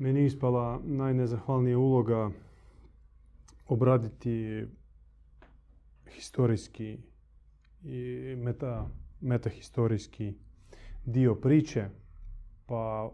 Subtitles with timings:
[0.00, 2.30] meni ispala najnezahvalnija uloga
[3.68, 4.66] obraditi
[6.10, 6.98] historijski
[7.82, 8.88] i meta,
[9.20, 10.34] metahistorijski
[11.04, 11.88] dio priče,
[12.66, 13.10] pa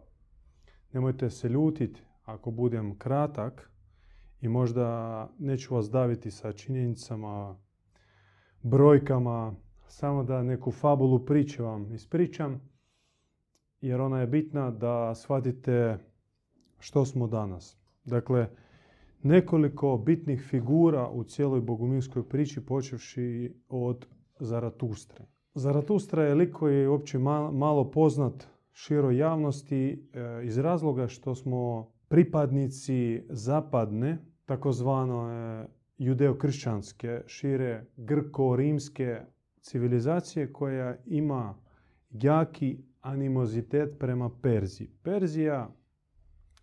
[0.93, 3.71] nemojte se ljutiti ako budem kratak
[4.41, 7.57] i možda neću vas daviti sa činjenicama,
[8.63, 9.55] brojkama,
[9.87, 12.61] samo da neku fabulu priče vam ispričam,
[13.81, 15.99] jer ona je bitna da shvatite
[16.79, 17.79] što smo danas.
[18.05, 18.49] Dakle,
[19.23, 24.07] nekoliko bitnih figura u cijeloj bogumilskoj priči počevši od
[24.39, 25.25] Zaratustre.
[25.55, 27.19] Zaratustra je lik koji je uopće
[27.53, 35.29] malo poznat široj javnosti e, iz razloga što smo pripadnici zapadne, takozvano
[35.99, 39.21] judeo-kršćanske, šire grko-rimske
[39.61, 41.55] civilizacije koja ima
[42.11, 44.91] jaki animozitet prema Perziji.
[45.03, 45.71] Perzija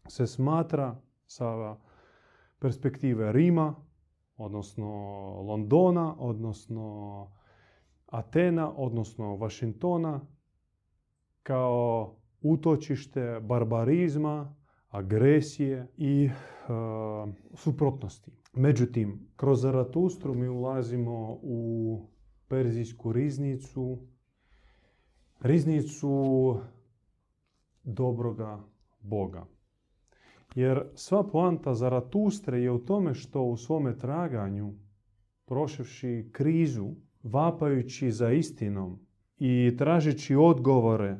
[0.07, 1.77] se smatra sa
[2.59, 3.76] perspektive Rima,
[4.37, 4.87] odnosno
[5.41, 7.27] Londona, odnosno
[8.05, 10.21] Atena, odnosno Vašingtona,
[11.43, 14.55] kao utočište barbarizma,
[14.90, 16.32] agresije i e,
[17.55, 18.32] suprotnosti.
[18.54, 21.99] Međutim, kroz Zaratustru mi ulazimo u
[22.48, 23.98] perzijsku riznicu,
[25.40, 26.55] riznicu
[27.84, 28.60] dobroga
[29.01, 29.45] Boga.
[30.55, 34.73] Jer sva poanta Zaratustre je u tome što u svome traganju,
[35.45, 36.90] proševši krizu,
[37.23, 38.99] vapajući za istinom
[39.40, 41.18] i tražeći odgovore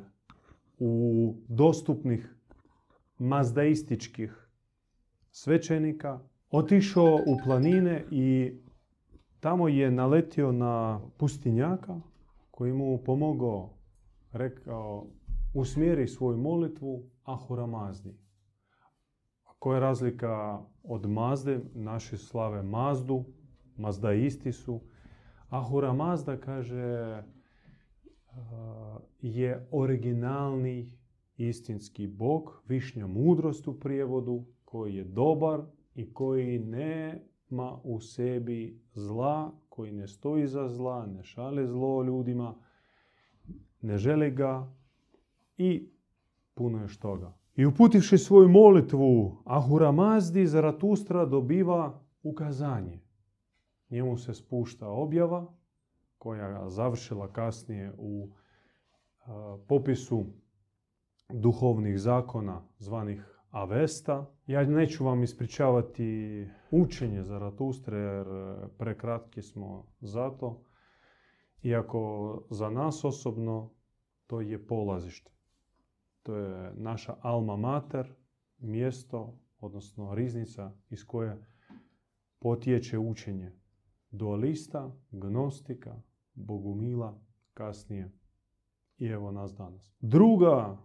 [0.78, 2.34] u dostupnih
[3.18, 4.48] mazdaističkih
[5.30, 8.52] svećenika, otišao u planine i
[9.40, 12.00] tamo je naletio na pustinjaka
[12.50, 13.70] koji mu pomogao,
[14.32, 15.06] rekao,
[15.54, 18.23] usmjeri svoju molitvu Ahura Mazni.
[19.64, 21.60] Koja je razlika od Mazde?
[21.74, 23.24] Naši slave Mazdu,
[23.76, 24.80] Mazdaisti su.
[25.48, 27.22] Ahura Mazda kaže
[29.20, 30.92] je originalni
[31.36, 35.60] istinski bog, višnja mudrost u prijevodu, koji je dobar
[35.94, 42.54] i koji nema u sebi zla, koji ne stoji za zla, ne šale zlo ljudima,
[43.80, 44.72] ne želi ga
[45.56, 45.90] i
[46.54, 47.43] puno još toga.
[47.56, 53.00] I uputivši svoju molitvu Ahura Mazdi, Zaratustra dobiva ukazanje.
[53.90, 55.54] Njemu se spušta objava
[56.18, 58.28] koja završila kasnije u
[59.68, 60.26] popisu
[61.32, 64.30] duhovnih zakona zvanih Avesta.
[64.46, 68.26] Ja neću vam ispričavati učenje Zaratustre jer
[68.78, 70.62] prekratki smo za to.
[71.62, 73.70] Iako za nas osobno
[74.26, 75.33] to je polazište.
[76.24, 78.14] To je naša alma mater,
[78.58, 81.46] mjesto, odnosno riznica iz koje
[82.38, 83.52] potječe učenje
[84.10, 86.02] dualista, gnostika,
[86.34, 87.20] bogumila,
[87.54, 88.10] kasnije
[88.98, 89.96] i evo nas danas.
[90.00, 90.78] Druga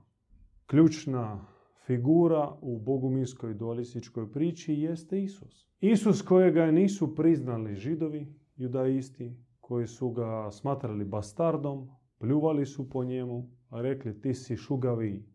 [0.66, 1.46] ključna
[1.86, 5.70] figura u bogumilskoj dualističkoj priči jeste Isus.
[5.80, 13.50] Isus kojega nisu priznali židovi, judaisti, koji su ga smatrali bastardom, pljuvali su po njemu,
[13.72, 15.29] rekli ti si šugavi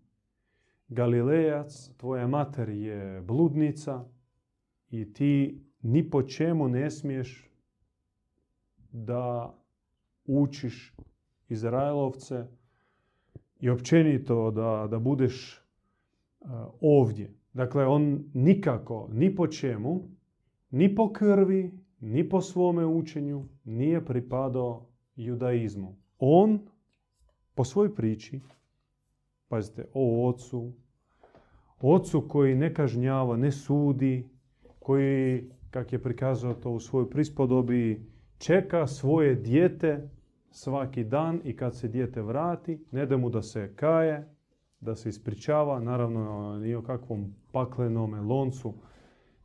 [0.89, 4.05] Galilejac, tvoja mater je bludnica
[4.91, 7.51] i ti ni po čemu ne smiješ
[8.93, 9.55] da
[10.25, 10.95] učiš
[11.49, 12.47] Izraelovce
[13.61, 15.63] i općenito da, da budeš
[16.41, 16.51] uh,
[16.81, 17.35] ovdje.
[17.53, 20.09] Dakle, on nikako, ni po čemu,
[20.71, 25.97] ni po krvi, ni po svome učenju nije pripadao judaizmu.
[26.19, 26.59] On
[27.55, 28.41] po svojoj priči,
[29.55, 30.73] pazite, o ocu,
[31.81, 34.29] ocu koji ne kažnjava, ne sudi,
[34.79, 38.07] koji, kak je prikazao to u svojoj prispodobi,
[38.39, 40.11] čeka svoje dijete
[40.51, 44.29] svaki dan i kad se dijete vrati, ne da mu da se kaje,
[44.81, 48.75] da se ispričava, naravno ni o kakvom paklenome loncu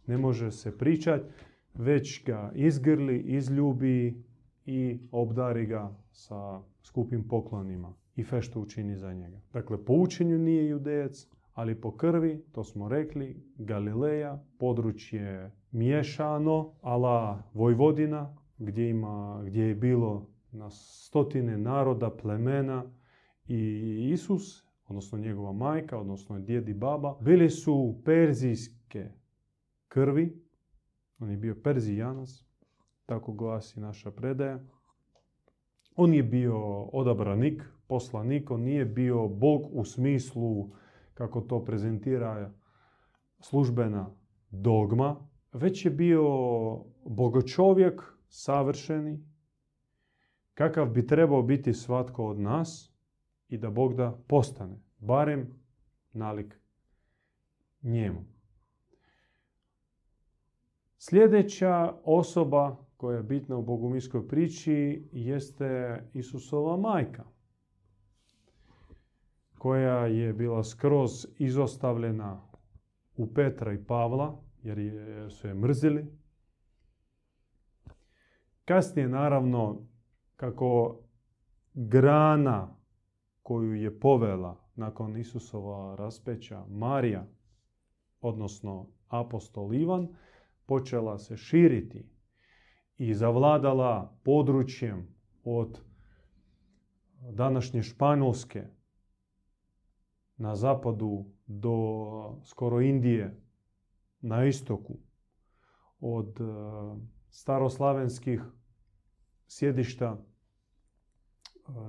[0.07, 1.25] ne može se pričati,
[1.73, 4.23] već ga izgrli, izljubi
[4.65, 9.41] i obdari ga sa skupim poklonima i fe što učini za njega.
[9.53, 17.43] Dakle, po učenju nije judejac, ali po krvi, to smo rekli, Galileja, područje miješano, ala
[17.53, 22.83] Vojvodina, gdje, ima, gdje je bilo na stotine naroda, plemena
[23.47, 29.11] i Isus, odnosno njegova majka, odnosno djed i baba, bili su perzijske
[29.87, 30.43] krvi.
[31.19, 32.29] On je bio perzijanac,
[33.05, 34.59] tako glasi naša predaja.
[35.95, 40.69] On je bio odabranik, poslanik, on nije bio bog u smislu
[41.13, 42.53] kako to prezentira
[43.39, 44.15] službena
[44.51, 45.15] dogma,
[45.53, 46.23] već je bio
[47.05, 49.19] bogočovjek savršeni,
[50.53, 52.93] kakav bi trebao biti svatko od nas
[53.49, 55.47] i da Bog da postane, barem
[56.13, 56.59] nalik
[57.81, 58.25] njemu.
[60.97, 67.23] Sljedeća osoba koja je bitna u bogumiskoj priči jeste Isusova majka,
[69.59, 72.41] koja je bila skroz izostavljena
[73.15, 74.77] u Petra i Pavla, jer
[75.31, 76.05] su je mrzili.
[78.65, 79.87] Kasnije, naravno,
[80.35, 80.99] kako
[81.73, 82.75] grana
[83.43, 87.27] koju je povela nakon Isusova raspeća Marija,
[88.21, 90.07] odnosno apostol Ivan,
[90.65, 92.05] počela se širiti
[92.97, 95.07] i zavladala područjem
[95.43, 95.81] od
[97.31, 98.78] današnje Španjolske
[100.39, 101.75] na zapadu do
[102.43, 103.41] skoro Indije
[104.21, 104.97] na istoku,
[105.99, 106.43] od e,
[107.29, 108.41] staroslavenskih
[109.47, 110.21] sjedišta e,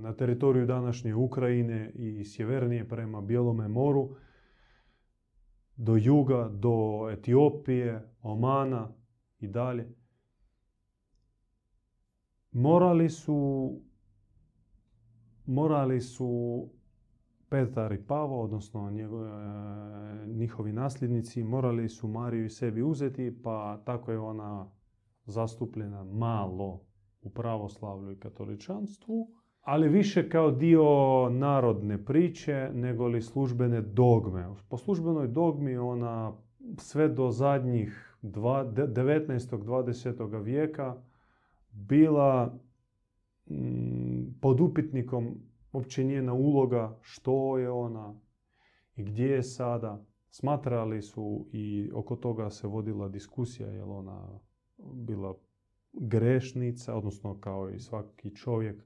[0.00, 4.16] na teritoriju današnje Ukrajine i sjevernije prema Bijelome moru,
[5.76, 8.92] do juga, do Etiopije, Omana
[9.40, 9.94] i dalje.
[12.52, 13.80] Morali su,
[15.46, 16.68] morali su
[17.50, 19.30] Petar i Pavo, odnosno njegove,
[20.26, 24.70] njihovi nasljednici, morali su Mariju i sebi uzeti, pa tako je ona
[25.24, 26.80] zastupljena malo
[27.22, 29.28] u pravoslavlju i katoličanstvu,
[29.60, 30.84] ali više kao dio
[31.30, 34.48] narodne priče nego li službene dogme.
[34.68, 36.32] Po službenoj dogmi ona
[36.78, 39.64] sve do zadnjih 19.
[39.64, 40.42] 20.
[40.42, 40.96] vijeka
[41.72, 42.58] bila
[44.40, 48.14] pod upitnikom uopće njena uloga, što je ona
[48.96, 50.04] i gdje je sada.
[50.32, 54.40] Smatrali su i oko toga se vodila diskusija, je ona
[54.78, 55.34] bila
[55.92, 58.84] grešnica, odnosno kao i svaki čovjek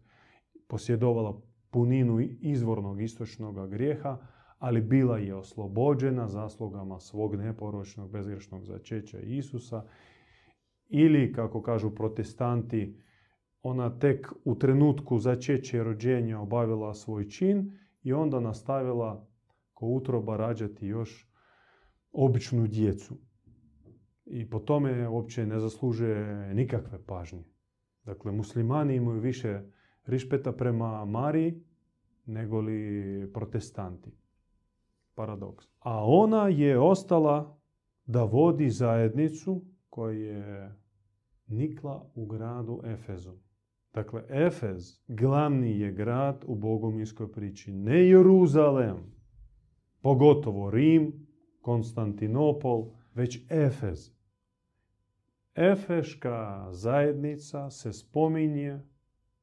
[0.69, 1.40] posjedovala
[1.70, 4.19] puninu izvornog istočnog grijeha,
[4.58, 9.84] ali bila je oslobođena zaslugama svog neporočnog, bezgrešnog začeća Isusa.
[10.88, 12.96] Ili, kako kažu protestanti,
[13.64, 19.26] ona tek u trenutku začeća i rođenja obavila svoj čin i onda nastavila
[19.75, 21.28] ko utroba rađati još
[22.12, 23.14] običnu djecu.
[24.26, 27.44] I po tome uopće ne zaslužuje nikakve pažnje.
[28.05, 29.61] Dakle, muslimani imaju više
[30.06, 31.62] rišpeta prema Mariji
[32.26, 34.11] nego li protestanti.
[35.14, 35.66] Paradoks.
[35.78, 37.58] A ona je ostala
[38.06, 40.76] da vodi zajednicu koja je
[41.46, 43.32] nikla u gradu Efezu.
[43.94, 47.73] Dakle, Efez glavni je grad u bogominskoj priči.
[47.73, 48.96] Ne Jeruzalem,
[50.00, 51.26] pogotovo Rim,
[51.61, 54.14] Konstantinopol, već Efez.
[55.55, 58.81] Efeška zajednica se spominje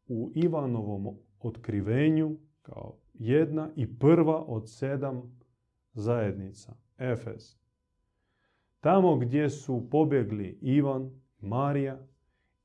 [0.08, 5.40] u Ivanovom otkrivenju kao jedna i prva od sedam
[5.94, 6.76] zajednica.
[6.98, 7.58] Efez.
[8.80, 12.08] Tamo gdje su pobjegli Ivan, Marija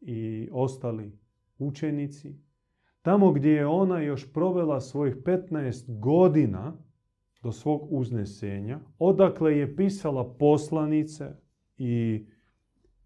[0.00, 1.25] i ostali
[1.58, 2.36] učenici,
[3.02, 6.76] tamo gdje je ona još provela svojih 15 godina
[7.42, 11.36] do svog uznesenja, odakle je pisala poslanice
[11.76, 12.26] i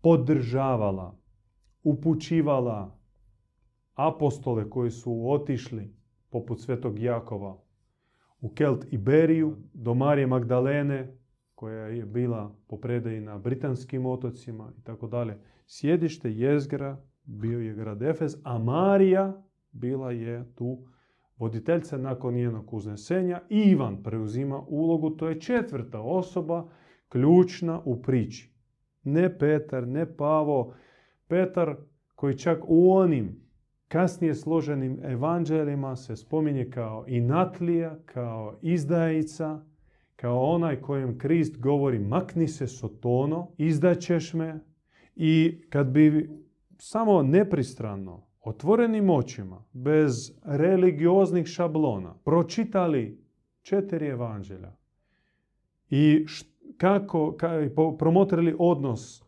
[0.01, 1.19] podržavala,
[1.83, 2.99] upućivala
[3.95, 5.95] apostole koji su otišli,
[6.31, 7.59] poput svetog Jakova,
[8.41, 11.17] u Kelt Iberiju, do Marije Magdalene,
[11.55, 15.39] koja je bila po predaji na britanskim otocima i tako dalje.
[15.67, 20.79] Sjedište jezgra bio je grad Efez, a Marija bila je tu
[21.37, 23.41] voditeljca nakon njenog uznesenja.
[23.49, 26.69] Ivan preuzima ulogu, to je četvrta osoba,
[27.09, 28.55] ključna u priči.
[29.03, 30.75] Ne Petar, ne Pavo.
[31.29, 31.77] Petar
[32.15, 33.51] koji čak u onim
[33.89, 39.61] kasnije složenim evanđelima se spominje kao inatlija, kao izdajica,
[40.17, 44.61] kao onaj kojem Krist govori makni se sotono, izdaćeš me.
[45.17, 46.31] I kad bi
[46.81, 50.13] samo nepristrano, otvorenim očima, bez
[50.45, 53.25] religioznih šablona, pročitali
[53.63, 54.73] četiri evanđelja
[55.91, 56.27] i
[56.77, 59.23] kako, kako promotrili odnos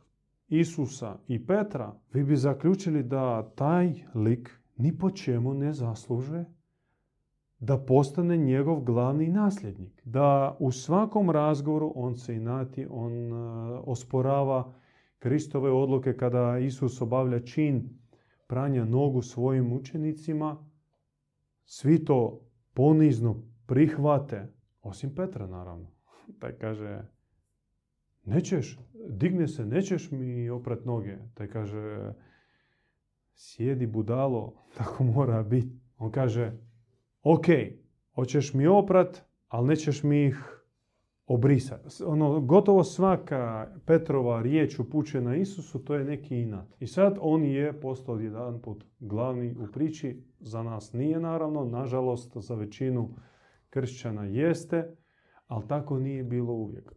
[0.48, 6.44] Isusa i Petra, vi bi zaključili da taj lik ni po čemu ne zasluže
[7.58, 10.02] da postane njegov glavni nasljednik.
[10.04, 14.72] Da u svakom razgovoru on se inati, on uh, osporava
[15.22, 17.88] Kristove odluke kada Isus obavlja čin
[18.46, 20.66] pranja nogu svojim učenicima,
[21.64, 22.40] svi to
[22.74, 25.90] ponizno prihvate, osim Petra naravno.
[26.40, 27.02] Taj kaže,
[28.24, 31.18] nećeš, digne se, nećeš mi oprat noge.
[31.34, 32.12] Taj kaže,
[33.34, 35.80] sjedi budalo, tako mora biti.
[35.98, 36.52] On kaže,
[37.22, 37.46] ok,
[38.14, 40.61] hoćeš mi oprat, ali nećeš mi ih
[41.26, 42.02] obrisati.
[42.06, 46.74] Ono, gotovo svaka Petrova riječ upućena Isusu, to je neki inat.
[46.80, 50.22] I sad on je postao jedan put glavni u priči.
[50.40, 53.08] Za nas nije naravno, nažalost za većinu
[53.70, 54.96] kršćana jeste,
[55.46, 56.92] ali tako nije bilo uvijek.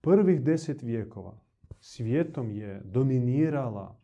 [0.00, 1.48] Prvih deset vijekova
[1.80, 4.00] svijetom je dominirala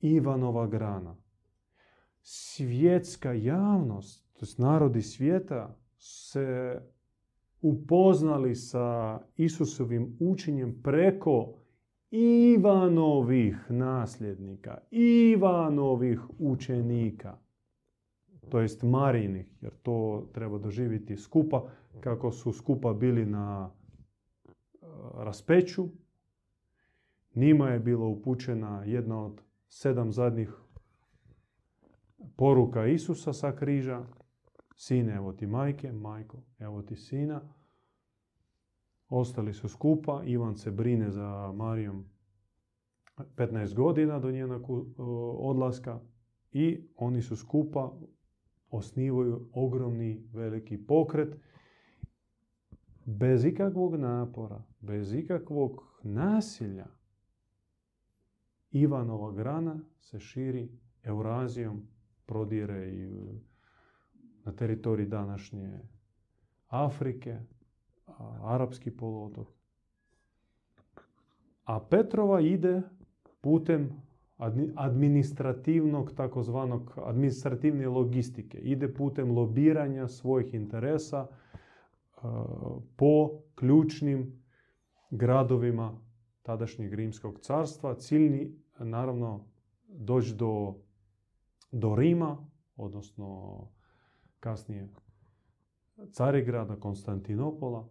[0.00, 1.16] Ivanova grana.
[2.22, 6.80] Svjetska javnost, to narodi svijeta, se
[7.62, 11.54] upoznali sa Isusovim učenjem preko
[12.10, 17.38] Ivanovih nasljednika, Ivanovih učenika,
[18.48, 21.62] to jest Marinih, jer to treba doživjeti skupa,
[22.00, 24.86] kako su skupa bili na e,
[25.16, 25.88] raspeću.
[27.34, 30.52] Njima je bila upućena jedna od sedam zadnjih
[32.36, 34.04] poruka Isusa sa križa,
[34.80, 37.40] Sine, evo ti majke, majko, evo ti sina.
[39.08, 42.04] Ostali su skupa, Ivan se brine za Marijom
[43.36, 44.62] 15 godina do njenog
[45.40, 46.00] odlaska
[46.52, 47.98] i oni su skupa,
[48.70, 51.36] osnivaju ogromni veliki pokret
[53.04, 56.86] bez ikakvog napora, bez ikakvog nasilja.
[58.70, 60.68] Ivanova grana se širi
[61.02, 61.82] Eurazijom,
[62.26, 63.08] prodire i
[64.48, 65.78] na teritoriji današnje
[66.68, 67.38] Afrike,
[68.42, 69.48] Arapski poluotok.
[71.64, 72.82] A Petrova ide
[73.40, 74.02] putem
[74.76, 78.58] administrativnog, takozvanog administrativne logistike.
[78.58, 81.26] Ide putem lobiranja svojih interesa
[82.96, 84.42] po ključnim
[85.10, 86.00] gradovima
[86.42, 87.94] tadašnjeg rimskog carstva.
[87.94, 89.44] Ciljni, naravno,
[89.88, 90.74] doći do,
[91.72, 93.58] do Rima, odnosno
[94.40, 94.88] kasnije
[96.12, 97.88] Carigrada, Konstantinopola,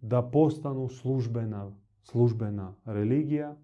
[0.00, 3.56] da postanu službena, službena religija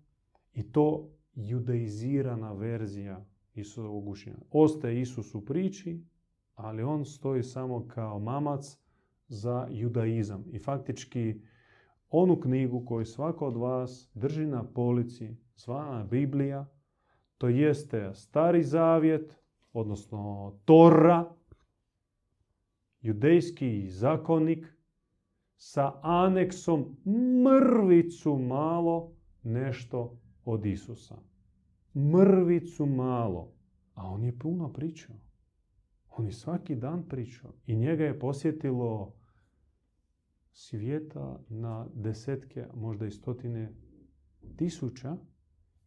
[0.53, 4.37] i to judaizirana verzija Isusovog učenja.
[4.51, 6.05] Ostaje Isus u priči,
[6.55, 8.79] ali on stoji samo kao mamac
[9.29, 10.45] za judaizam.
[10.53, 11.41] I faktički
[12.11, 16.67] onu knjigu koju svako od vas drži na polici, zvana Biblija,
[17.39, 19.39] to jeste stari zavjet,
[19.73, 21.35] odnosno Tora,
[23.05, 24.67] judejski zakonik
[25.57, 26.97] sa aneksom
[27.45, 31.17] mrvicu malo nešto od Isusa.
[31.97, 33.53] Mrvicu malo.
[33.95, 35.17] A on je puno pričao.
[36.11, 37.53] On je svaki dan pričao.
[37.67, 39.15] I njega je posjetilo
[40.53, 43.73] svijeta na desetke, možda i stotine
[44.57, 45.17] tisuća.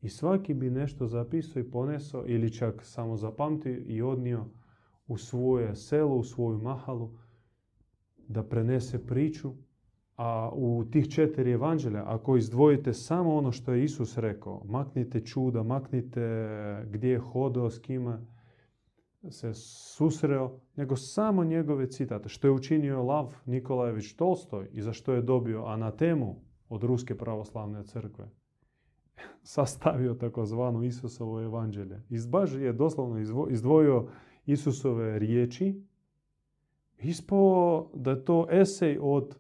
[0.01, 4.45] I svaki bi nešto zapisao i ponesao ili čak samo zapamtio i odnio
[5.07, 7.09] u svoje selo, u svoju mahalu,
[8.27, 9.53] da prenese priču.
[10.17, 15.63] A u tih četiri evanđelja, ako izdvojite samo ono što je Isus rekao, maknite čuda,
[15.63, 16.47] maknite
[16.89, 18.19] gdje je hodao, s kime
[19.29, 22.29] se susreo, nego samo njegove citate.
[22.29, 26.35] Što je učinio Lav Nikolajević Tolstoj i za što je dobio anatemu
[26.69, 28.29] od Ruske pravoslavne crkve.
[29.43, 32.01] Sastavio takozvanu Isusovo evanđelje.
[32.09, 34.07] Izbaž je doslovno izdvojio
[34.47, 35.81] Isusove riječi,
[36.99, 39.37] ispao da je to esej od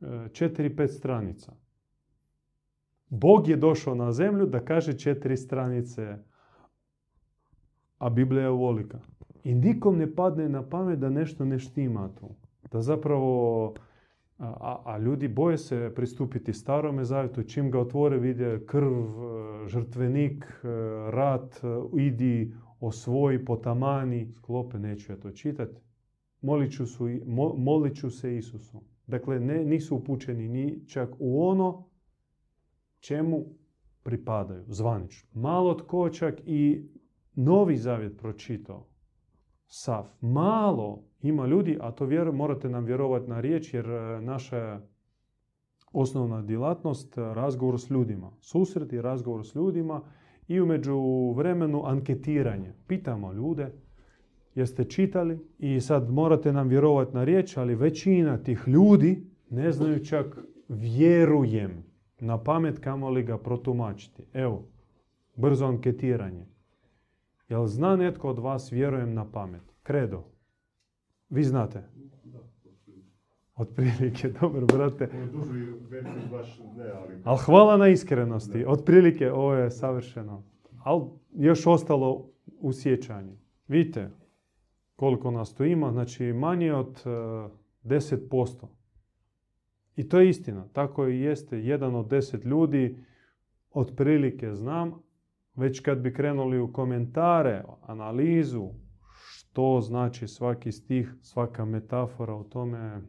[0.00, 1.52] 4-5 e, stranica.
[3.08, 6.16] Bog je došao na zemlju da kaže četiri stranice,
[7.98, 8.98] a Biblija je ovolika.
[9.44, 12.28] I nikom ne padne na pamet da nešto ne štima tu.
[12.72, 13.74] Da zapravo,
[14.38, 20.44] a, a ljudi boje se pristupiti starome zavjetu, čim ga otvore vide krv, e, žrtvenik,
[20.44, 20.68] e,
[21.10, 21.60] rat,
[21.96, 25.80] idi, osvoji, potamani, sklope, neću ja to čitati.
[27.56, 28.82] Molit ću se Isusu.
[29.06, 31.88] Dakle, ne, nisu upućeni ni čak u ono
[33.00, 33.44] čemu
[34.02, 35.40] pripadaju, zvanično.
[35.40, 36.88] Malo tko čak i
[37.34, 38.86] Novi Zavjet pročitao.
[39.66, 40.06] Sav.
[40.20, 44.80] Malo ima ljudi, a to vjer, morate nam vjerovati na riječ, jer e, naša
[45.92, 48.30] osnovna djelatnost razgovor s ljudima.
[48.40, 50.00] Susret i razgovor s ljudima
[50.48, 52.72] i umeđu vremenu anketiranje.
[52.86, 53.72] Pitamo ljude,
[54.54, 60.04] jeste čitali i sad morate nam vjerovati na riječ, ali većina tih ljudi ne znaju
[60.04, 60.38] čak
[60.68, 61.84] vjerujem
[62.20, 64.22] na pamet kamo li ga protumačiti.
[64.32, 64.64] Evo,
[65.36, 66.46] brzo anketiranje.
[67.48, 69.62] Jel zna netko od vas vjerujem na pamet?
[69.82, 70.24] Kredo.
[71.28, 71.82] Vi znate?
[73.56, 75.08] Otprilike, dobro, brate.
[76.30, 77.14] baš ne, ali...
[77.24, 78.64] Ali hvala na iskrenosti.
[78.66, 80.44] Otprilike, ovo je savršeno.
[80.84, 83.36] Ali još ostalo u sjećanju.
[83.68, 84.10] Vidite
[84.96, 87.02] koliko nas tu ima, znači manje od
[87.84, 88.64] 10%.
[88.64, 88.68] E,
[89.96, 90.68] I to je istina.
[90.72, 91.58] Tako i jeste.
[91.58, 93.04] Jedan od deset ljudi
[93.70, 95.02] otprilike znam.
[95.54, 98.68] Već kad bi krenuli u komentare, analizu,
[99.12, 103.00] što znači svaki stih, svaka metafora o tome,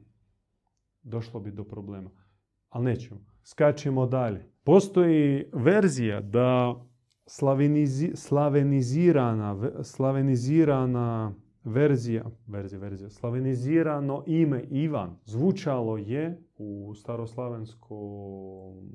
[1.08, 2.10] došlo bi do problema.
[2.70, 3.20] Ali nećemo.
[3.44, 4.52] Skačemo dalje.
[4.64, 6.76] Postoji verzija da
[8.16, 11.34] slavenizirana, slavenizirana
[11.64, 18.90] verzija, verzija, verzija, slavenizirano ime Ivan zvučalo je u staroslavenskom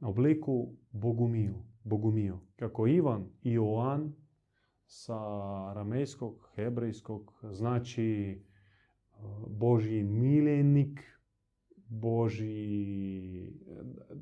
[0.00, 1.54] obliku Bogumiju.
[1.84, 2.38] Bogumio.
[2.56, 4.12] Kako Ivan i Oan
[4.86, 5.18] sa
[5.72, 8.38] ramejskog, hebrejskog znači
[9.46, 11.00] Božji miljenik,
[11.86, 13.52] Božji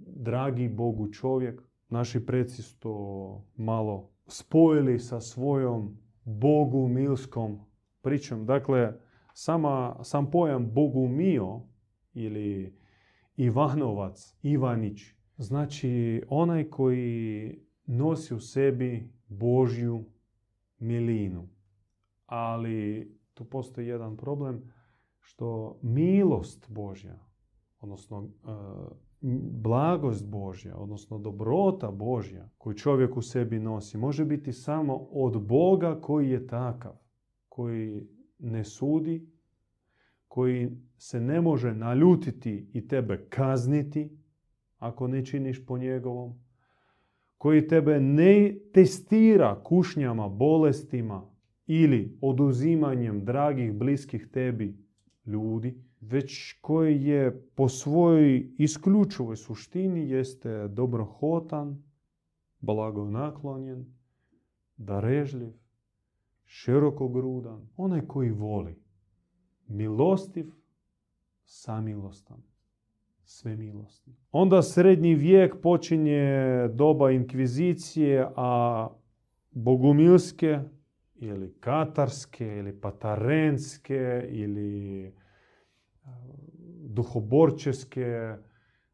[0.07, 1.62] dragi Bogu čovjek.
[1.88, 7.59] Naši preci su to malo spojili sa svojom Bogu milskom
[8.02, 8.47] pričom.
[8.47, 8.92] Dakle,
[9.35, 11.61] sama, sam pojam Bogu mio
[12.14, 12.76] ili
[13.37, 15.02] Ivanovac, Ivanić,
[15.37, 20.04] znači onaj koji nosi u sebi Božju
[20.78, 21.49] milinu.
[22.26, 24.73] Ali tu postoji jedan problem
[25.21, 27.19] što milost Božja,
[27.81, 28.50] odnosno e,
[29.53, 36.00] blagost Božja, odnosno dobrota Božja koju čovjek u sebi nosi, može biti samo od Boga
[36.00, 36.93] koji je takav,
[37.49, 38.09] koji
[38.39, 39.31] ne sudi,
[40.29, 44.19] koji se ne može naljutiti i tebe kazniti
[44.79, 46.35] ako ne činiš po njegovom,
[47.39, 51.31] koji tebe ne testira kušnjama, bolestima
[51.67, 54.89] ili oduzimanjem dragih, bliskih tebi
[55.33, 61.83] ljudi, već koji je po svojoj isključivoj suštini jeste dobrohotan,
[62.61, 63.87] blagonaklonjen,
[64.77, 65.53] darežljiv,
[66.45, 68.77] širokogrudan, onaj koji voli,
[69.69, 70.47] milostiv,
[71.45, 72.43] samilostan,
[73.25, 74.14] svemilostan.
[74.33, 78.88] Onda srednji vijek počinje doba inkvizicije, a
[79.51, 80.61] bogumilske
[81.16, 85.12] ili katarske ili patarenske ili
[86.89, 88.37] duhoborčeske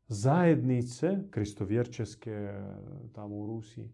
[0.09, 2.53] zajednice, kristovjerčeske
[3.13, 3.93] tamo u Rusiji,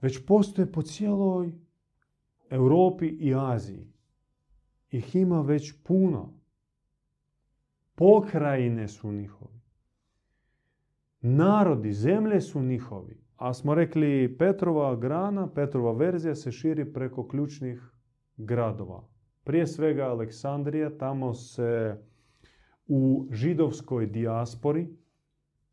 [0.00, 1.52] već postoje po cijeloj
[2.50, 3.92] Europi i Aziji.
[4.90, 6.40] Ih ima već puno.
[7.94, 9.60] Pokrajine su njihovi.
[11.20, 13.22] Narodi, zemlje su njihovi.
[13.36, 17.92] A smo rekli Petrova grana, Petrova verzija se širi preko ključnih
[18.36, 19.08] gradova.
[19.44, 21.98] Prije svega Aleksandrija, tamo se
[22.86, 24.88] u židovskoj dijaspori,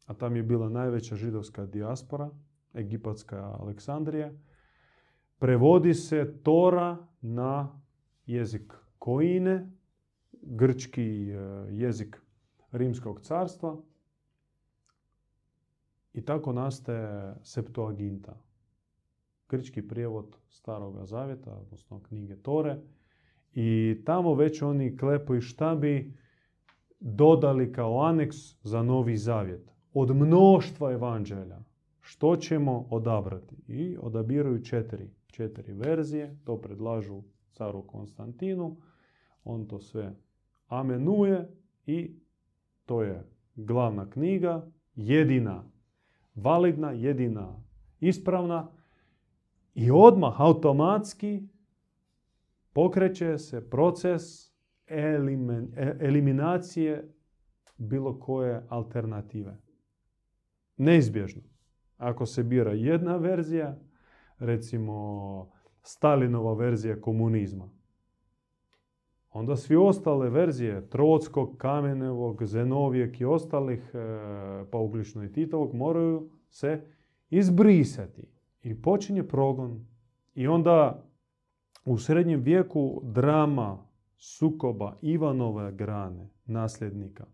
[0.05, 2.29] a tam je bila najveća židovska dijaspora,
[2.73, 4.31] egipatska Aleksandrija,
[5.39, 7.81] prevodi se Tora na
[8.25, 9.71] jezik Koine,
[10.41, 11.37] grčki e,
[11.69, 12.21] jezik
[12.71, 13.77] Rimskog carstva
[16.13, 18.41] i tako nastaje Septuaginta,
[19.49, 22.77] grčki prijevod Staroga Zavjeta, odnosno knjige Tore.
[23.53, 26.13] I tamo već oni klepaju šta bi
[26.99, 29.71] dodali kao aneks za Novi Zavjet.
[29.93, 31.59] Od mnoštva evanđelja.
[32.01, 33.55] Što ćemo odabrati?
[33.67, 36.37] I odabiraju četiri, četiri verzije.
[36.43, 38.77] To predlažu caru Konstantinu.
[39.43, 40.15] On to sve
[40.67, 41.49] amenuje
[41.85, 42.15] i
[42.85, 45.63] to je glavna knjiga, jedina
[46.35, 47.63] validna, jedina
[47.99, 48.71] ispravna
[49.73, 51.47] i odmah automatski
[52.73, 54.48] pokreće se proces
[54.89, 55.19] E,
[55.99, 57.13] eliminacije
[57.77, 59.57] bilo koje alternative.
[60.77, 61.41] Neizbježno.
[61.97, 63.77] Ako se bira jedna verzija,
[64.39, 67.69] recimo Stalinova verzija komunizma,
[69.31, 73.99] onda svi ostale verzije Trockog, Kamenevog, Zenovijeg i ostalih, e,
[74.71, 76.81] pa uključno i Titovog, moraju se
[77.29, 78.27] izbrisati.
[78.63, 79.85] I počinje progon.
[80.35, 81.05] I onda
[81.85, 83.88] u srednjem vijeku drama
[84.19, 87.25] sukoba Ivanove grane, nasljednika,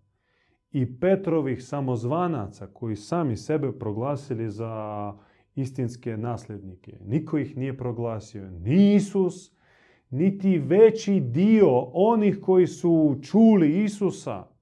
[0.71, 5.13] i Petrovih samozvanaca koji sami sebe proglasili za
[5.55, 6.97] istinske nasljednike.
[7.05, 8.49] Niko ih nije proglasio.
[8.49, 9.55] Ni Isus,
[10.09, 14.55] niti veći dio onih koji su čuli Isusa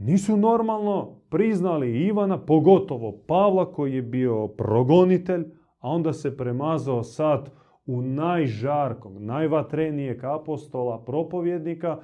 [0.00, 5.44] nisu normalno priznali Ivana, pogotovo Pavla koji je bio progonitelj,
[5.78, 7.50] a onda se premazao sad
[7.86, 12.00] u najžarkom, najvatrenijeg apostola, propovjednika,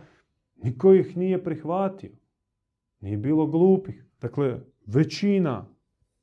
[0.62, 2.10] Niko ih nije prihvatio.
[3.00, 4.06] Nije bilo glupih.
[4.20, 5.66] Dakle, većina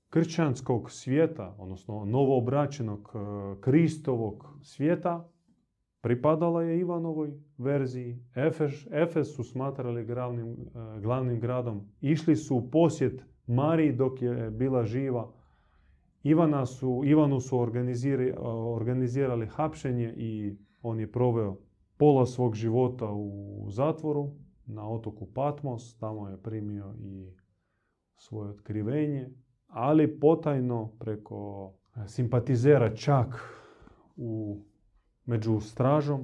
[0.09, 5.29] kršćanskog svijeta, odnosno novoobraćenog e, Kristovog svijeta,
[6.01, 8.19] pripadala je Ivanovoj verziji.
[8.35, 11.81] Efes, Efes su smatrali glavnim, e, glavnim gradom.
[12.01, 15.31] Išli su u posjet Mariji dok je bila živa.
[16.23, 16.65] Ivana
[17.05, 18.33] Ivanu su organizirali,
[18.75, 21.57] organizirali hapšenje i on je proveo
[21.97, 24.31] pola svog života u zatvoru
[24.65, 25.97] na otoku Patmos.
[25.97, 27.31] Tamo je primio i
[28.15, 29.29] svoje otkrivenje,
[29.67, 31.73] ali potajno preko
[32.07, 33.27] simpatizera čak
[34.15, 34.61] u,
[35.25, 36.21] među stražom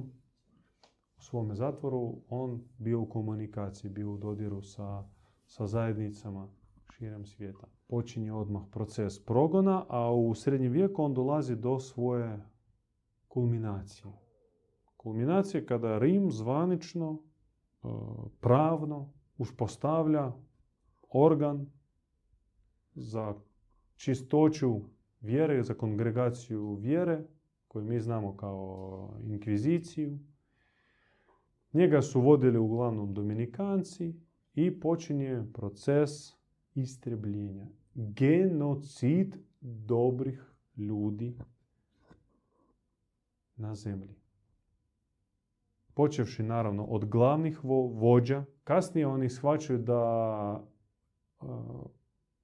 [1.18, 5.04] u svome zatvoru, on bio u komunikaciji, bio u dodiru sa,
[5.46, 6.48] sa zajednicama
[6.90, 7.66] širom svijeta.
[7.90, 12.40] Počinje odmah proces progona, a u srednjem vijeku on dolazi do svoje
[13.28, 14.12] kulminacije.
[14.96, 17.88] Kulminacije kada Rim zvanično, e,
[18.40, 20.32] pravno uspostavlja
[21.08, 21.66] organ
[22.94, 23.34] za
[23.96, 24.80] čistoću
[25.20, 27.24] vjere, za kongregaciju vjere,
[27.68, 30.18] koju mi znamo kao inkviziciju.
[31.72, 34.14] Njega su vodili uglavnom dominikanci
[34.54, 36.10] i počinje proces
[36.74, 37.79] istrebljenja.
[38.00, 40.42] Genocid dobrih
[40.76, 41.36] ljudi
[43.56, 44.14] na zemlji.
[45.94, 50.64] Počevši naravno od glavnih vođa, kasnije oni shvaćaju da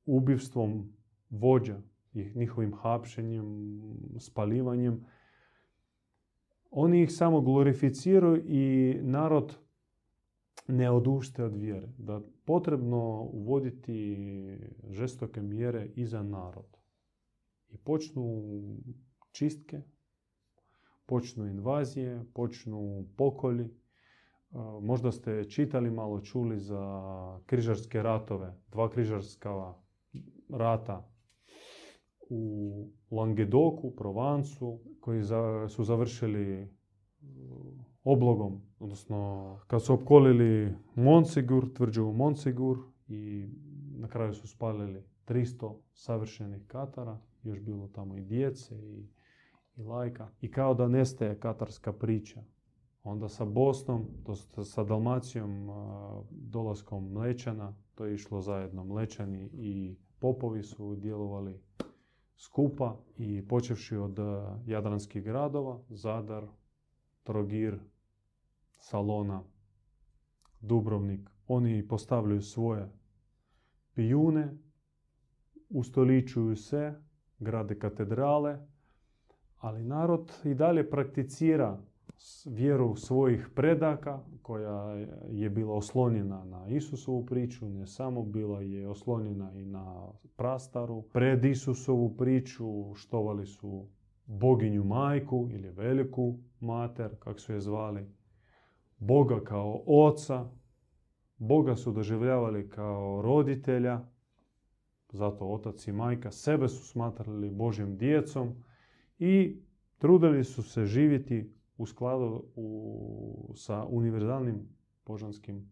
[0.07, 0.93] ubivstvom
[1.31, 1.81] vođa,
[2.15, 3.81] njihovim hapšenjem,
[4.19, 5.05] spalivanjem,
[6.71, 9.59] oni ih samo glorificiraju i narod
[10.69, 11.89] ne odušte od vjere.
[11.99, 14.17] Da potrebno uvoditi
[14.91, 16.77] žestoke mjere i za narod.
[17.69, 18.43] I počnu
[19.33, 19.83] čistke,
[21.07, 23.71] počnu invazije, počnu pokolji.
[24.83, 27.03] Možda ste čitali malo, čuli za
[27.47, 29.75] križarske ratove, dva križarska
[30.51, 31.09] rata
[32.31, 35.23] u Languedoku, Provancu, koji
[35.69, 36.69] su završili
[38.05, 43.49] oblogom, odnosno kad su opkolili Monsegur, tvrđavu Monsegur i
[43.99, 49.09] na kraju su spalili 300 savršenih Katara, još bilo tamo i djece i,
[49.77, 50.29] i lajka.
[50.41, 52.43] I kao da nestaje katarska priča.
[53.03, 54.05] Onda sa Bosnom,
[54.55, 55.69] to sa Dalmacijom,
[56.31, 61.61] dolaskom Mlečana, to je išlo zajedno Mlečani i popovi su djelovali
[62.37, 64.23] skupa i počevši od e,
[64.67, 66.47] jadranskih gradova, Zadar,
[67.23, 67.79] Trogir,
[68.79, 69.43] Salona,
[70.61, 72.89] Dubrovnik, oni postavljaju svoje
[73.95, 74.59] pijune,
[75.69, 76.95] ustoličuju se,
[77.39, 78.59] grade katedrale,
[79.59, 81.79] ali narod i dalje prakticira
[82.47, 89.53] vjeru svojih predaka koja je bila oslonjena na Isusovu priču, ne samo bila je oslonjena
[89.55, 91.03] i na prastaru.
[91.03, 93.87] Pred Isusovu priču štovali su
[94.27, 98.07] boginju majku ili veliku mater, kako su je zvali,
[98.99, 100.51] Boga kao oca,
[101.39, 104.01] Boga su doživljavali kao roditelja,
[105.13, 108.55] zato otac i majka sebe su smatrali Božjim djecom
[109.19, 109.63] i
[109.99, 114.69] trudili su se živjeti u skladu u, sa univerzalnim
[115.07, 115.71] božanskim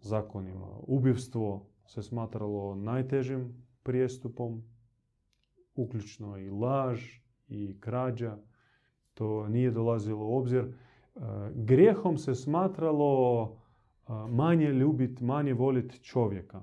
[0.00, 0.66] zakonima.
[0.82, 4.62] Ubivstvo se smatralo najtežim prijestupom,
[5.74, 7.00] uključno i laž
[7.48, 8.38] i krađa.
[9.14, 10.74] To nije dolazilo u obzir.
[11.54, 13.56] Grijehom se smatralo
[14.28, 16.62] manje ljubiti, manje voliti čovjeka.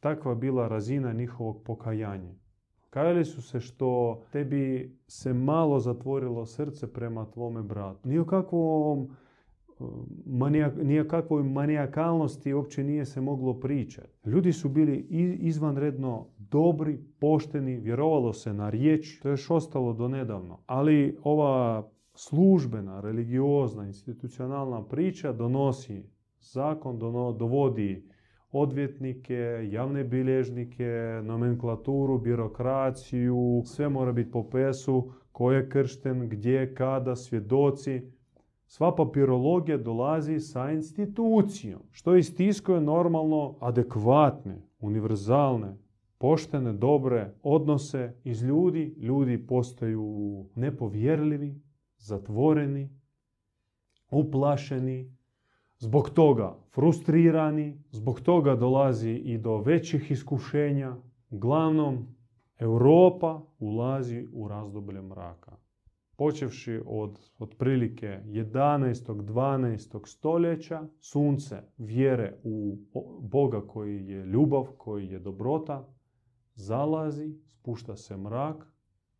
[0.00, 2.34] Takva bila razina njihovog pokajanja.
[2.90, 8.08] Kajali su se što tebi se malo zatvorilo srce prema tvome bratu.
[8.08, 9.08] Nije kakvom
[10.82, 14.28] nijakakvoj manijakalnosti uopće nije se moglo pričati.
[14.28, 14.96] Ljudi su bili
[15.40, 20.58] izvanredno dobri, pošteni, vjerovalo se na riječ, to je još ostalo do nedavno.
[20.66, 26.02] Ali ova službena, religiozna, institucionalna priča donosi
[26.40, 26.98] zakon,
[27.38, 28.08] dovodi
[28.52, 37.16] odvjetnike, javne bilježnike, nomenklaturu, birokraciju, sve mora biti po pesu, ko je kršten, gdje, kada,
[37.16, 38.02] svjedoci.
[38.66, 45.76] Sva papirologija dolazi sa institucijom, što istiskuje normalno adekvatne, univerzalne,
[46.18, 48.94] poštene, dobre odnose iz ljudi.
[48.98, 51.67] Ljudi postaju nepovjerljivi,
[51.98, 52.90] zatvoreni,
[54.10, 55.18] uplašeni,
[55.80, 60.96] Zbog toga frustrirani, zbog toga dolazi i do većih iskušenja.
[61.30, 62.16] Uglavnom,
[62.58, 65.56] Europa ulazi u razdoblje mraka.
[66.16, 69.22] počevši od otprilike 11.
[69.22, 70.06] 12.
[70.06, 72.76] stoljeća, sunce vjere u
[73.20, 75.88] Boga koji je ljubav, koji je dobrota,
[76.54, 78.66] zalazi, spušta se mrak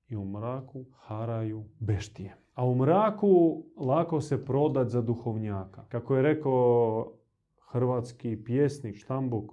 [0.09, 2.37] i u mraku haraju beštije.
[2.59, 5.85] A u mraku lako se prodat za duhovnjaka.
[5.89, 7.13] Kako je rekao
[7.71, 9.53] hrvatski pjesnik Štambuk,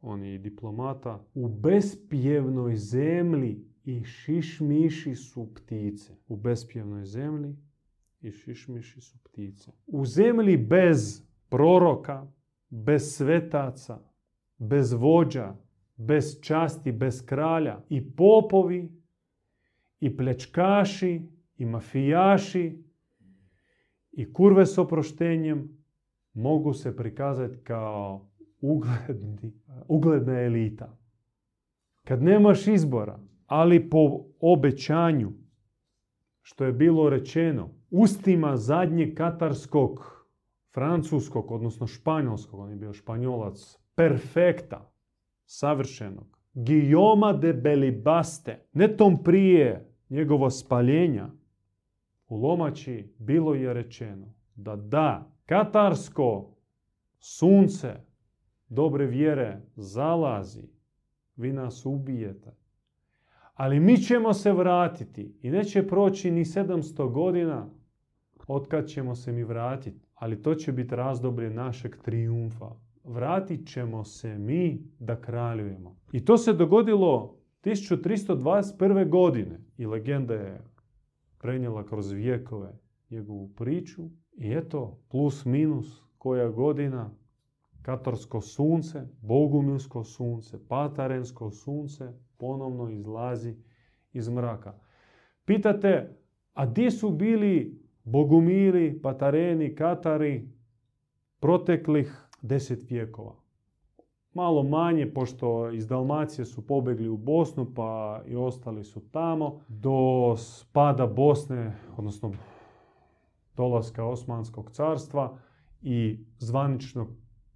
[0.00, 6.16] on je i diplomata, u bespjevnoj zemlji i šišmiši su ptice.
[6.28, 7.56] U bespjevnoj zemlji
[8.20, 9.70] i šišmiši su ptice.
[9.86, 12.26] U zemlji bez proroka,
[12.70, 13.98] bez svetaca,
[14.58, 15.56] bez vođa,
[15.96, 18.92] bez časti, bez kralja i popovi
[20.00, 22.82] i plečkaši i mafijaši
[24.12, 25.68] i kurve s oproštenjem
[26.32, 29.52] mogu se prikazati kao ugledni,
[29.88, 30.98] ugledna elita.
[32.04, 35.32] Kad nemaš izbora, ali po obećanju,
[36.42, 40.24] što je bilo rečeno, ustima zadnjeg katarskog,
[40.74, 44.92] francuskog, odnosno španjolskog, on je bio španjolac, perfekta,
[45.44, 51.30] savršenog, Guillaume de Belibaste, netom prije njegova spaljenja,
[52.30, 56.50] u Lomači bilo je rečeno da da, katarsko
[57.18, 57.94] sunce
[58.68, 60.68] dobre vjere zalazi,
[61.36, 62.50] vi nas ubijete.
[63.54, 67.70] Ali mi ćemo se vratiti i neće proći ni 700 godina
[68.68, 70.06] kad ćemo se mi vratiti.
[70.14, 72.70] Ali to će biti razdoblje našeg trijumfa.
[73.04, 75.96] Vratit ćemo se mi da kraljujemo.
[76.12, 79.08] I to se dogodilo 1321.
[79.08, 79.60] godine.
[79.78, 80.60] I legenda je
[81.40, 82.78] prenijela kroz vijekove
[83.10, 84.02] njegovu priču.
[84.32, 87.10] I eto, plus minus koja godina,
[87.82, 93.56] katorsko sunce, bogumilsko sunce, patarensko sunce, ponovno izlazi
[94.12, 94.78] iz mraka.
[95.44, 96.16] Pitate,
[96.52, 100.48] a gdje su bili bogumili, patareni, katari
[101.40, 103.36] proteklih deset vijekova?
[104.34, 109.60] Malo manje, pošto iz Dalmacije su pobegli u Bosnu, pa i ostali su tamo.
[109.68, 112.32] Do spada Bosne, odnosno
[113.56, 115.38] dolaska Osmanskog carstva
[115.82, 117.08] i zvaničnog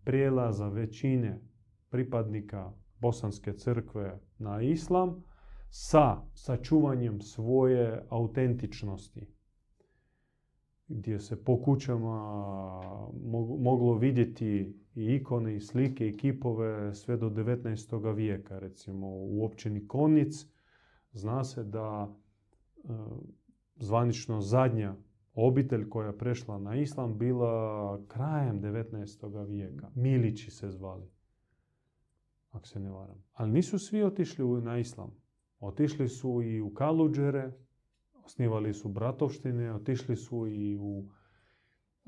[0.04, 1.40] prijelaza većine
[1.90, 5.22] pripadnika Bosanske crkve na islam
[5.70, 9.33] sa sačuvanjem svoje autentičnosti
[10.88, 12.16] gdje se po kućama
[13.58, 18.14] moglo vidjeti i ikone i slike i kipove sve do 19.
[18.14, 18.58] vijeka.
[18.58, 20.46] Recimo u općini Konnic
[21.12, 22.14] zna se da
[22.76, 22.88] e,
[23.76, 24.94] zvanično zadnja
[25.34, 29.46] obitelj koja je prešla na islam bila krajem 19.
[29.46, 29.90] vijeka.
[29.94, 31.08] Milići se zvali,
[32.50, 33.24] ako se ne varam.
[33.32, 35.10] Ali nisu svi otišli na islam.
[35.60, 37.52] Otišli su i u Kaluđere,
[38.24, 41.04] osnivali su bratovštine, otišli su i u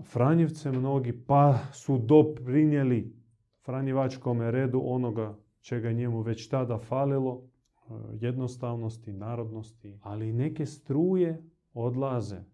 [0.03, 3.17] Franjevce mnogi, pa su doprinijeli
[3.65, 12.45] Franjevačkom redu onoga čega njemu već tada falilo, e, jednostavnosti, narodnosti, ali neke struje odlaze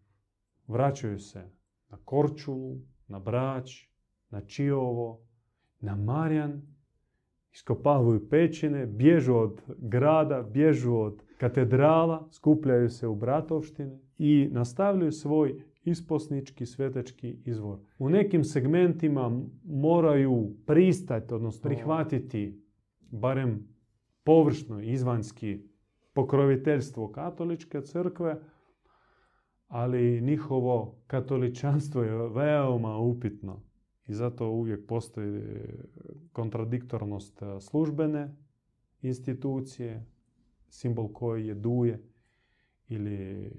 [0.66, 1.50] vraćaju se
[1.88, 3.88] na Korčulu, na Brać,
[4.30, 5.20] na Čiovo,
[5.80, 6.62] na Marjan,
[7.52, 15.62] iskopavaju pećine, bježu od grada, bježu od katedrala, skupljaju se u bratovštine i nastavljaju svoj
[15.84, 17.78] isposnički svetečki izvor.
[17.98, 22.62] U nekim segmentima moraju pristati, odnosno prihvatiti
[23.00, 23.68] barem
[24.24, 25.60] površno izvanjski
[26.12, 28.40] pokroviteljstvo katoličke crkve,
[29.66, 33.62] ali njihovo katoličanstvo je veoma upitno
[34.06, 35.42] i zato uvijek postoji
[36.32, 38.36] kontradiktornost e, službene
[39.02, 40.06] institucije,
[40.68, 42.08] simbol koji je duje
[42.88, 43.50] ili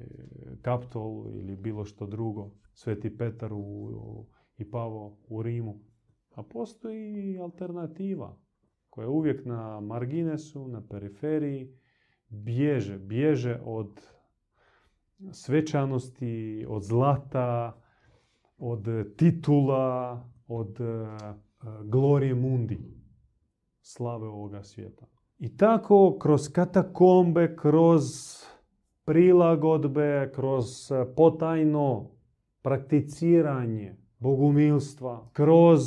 [0.62, 4.25] kaptol ili bilo što drugo, Sveti Petar u,
[4.57, 5.79] i Pavo u Rimu.
[6.36, 8.38] A postoji alternativa
[8.89, 11.77] koja je uvijek na marginesu, na periferiji,
[12.29, 14.01] bježe, bježe od
[15.31, 17.81] svečanosti, od zlata,
[18.57, 20.77] od titula, od
[21.63, 22.80] e, glorije mundi,
[23.82, 25.06] slave ovoga svijeta.
[25.39, 28.04] I tako kroz katakombe, kroz
[29.06, 30.65] prilagodbe, kroz
[31.15, 32.12] potajno
[32.62, 35.82] prakticiranje bogumilstva, kroz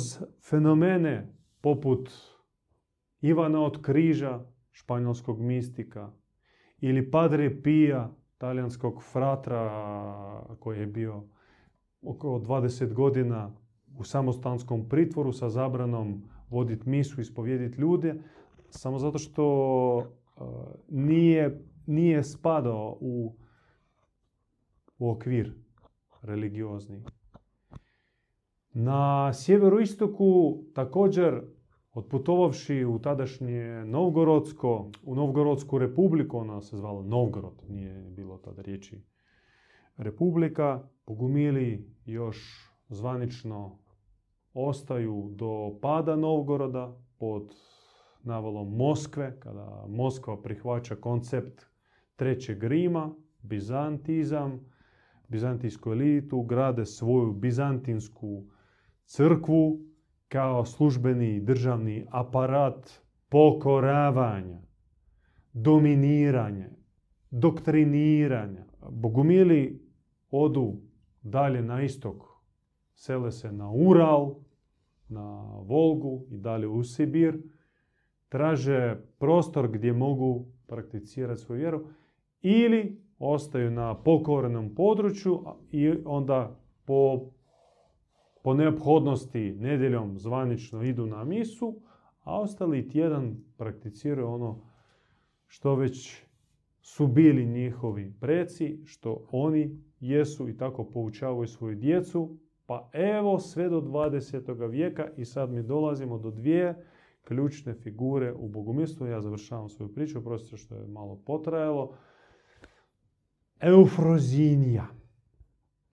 [0.49, 2.09] fenomene poput
[3.21, 6.11] Ivana od križa, španjolskog mistika,
[6.79, 9.71] ili Padre Pija, talijanskog fratra
[10.59, 11.23] koji je bio
[12.01, 13.55] oko 20 godina
[13.99, 18.15] u samostanskom pritvoru sa zabranom voditi misu, ispovjediti ljude,
[18.69, 20.03] samo zato što
[20.89, 23.35] nije, nije spadao u
[24.99, 25.53] u okvir
[26.21, 27.03] religiozni.
[28.73, 31.41] Na sjeveroistoku također
[31.93, 39.01] otputovavši u tadašnje Novgorodsko, u Novgorodsku republiku, ona se zvala Novgorod, nije bilo tada riječi
[39.97, 42.37] republika, Bogumili još
[42.89, 43.79] zvanično
[44.65, 47.53] ostaju do pada Novgoroda pod
[48.23, 51.65] navalom Moskve, kada Moskva prihvaća koncept
[52.15, 54.59] trećeg Rima, bizantizam,
[55.27, 58.43] bizantijsku elitu, grade svoju bizantinsku
[59.05, 59.79] crkvu
[60.27, 64.61] kao službeni državni aparat pokoravanja,
[65.53, 66.69] dominiranja,
[67.31, 68.65] doktriniranja.
[68.89, 69.87] Bogumili
[70.31, 70.81] odu
[71.21, 72.23] dalje na istok,
[72.95, 74.35] sele se na Ural,
[75.09, 77.41] na Volgu i dalje u Sibir,
[78.29, 81.87] traže prostor gdje mogu prakticirati svoju vjeru
[82.41, 87.31] ili ostaju na pokorenom području i onda po,
[88.43, 91.81] po neophodnosti nedjeljom zvanično idu na misu,
[92.23, 94.61] a ostali tjedan prakticiraju ono
[95.47, 96.23] što već
[96.81, 102.37] su bili njihovi preci, što oni jesu i tako poučavaju svoju djecu.
[102.67, 104.69] Pa evo sve do 20.
[104.69, 106.85] vijeka i sad mi dolazimo do dvije
[107.23, 109.07] ključne figure u bogumilstvu.
[109.07, 111.93] Ja završavam svoju priču, prostite što je malo potrajalo.
[113.59, 114.87] Eufrozinija,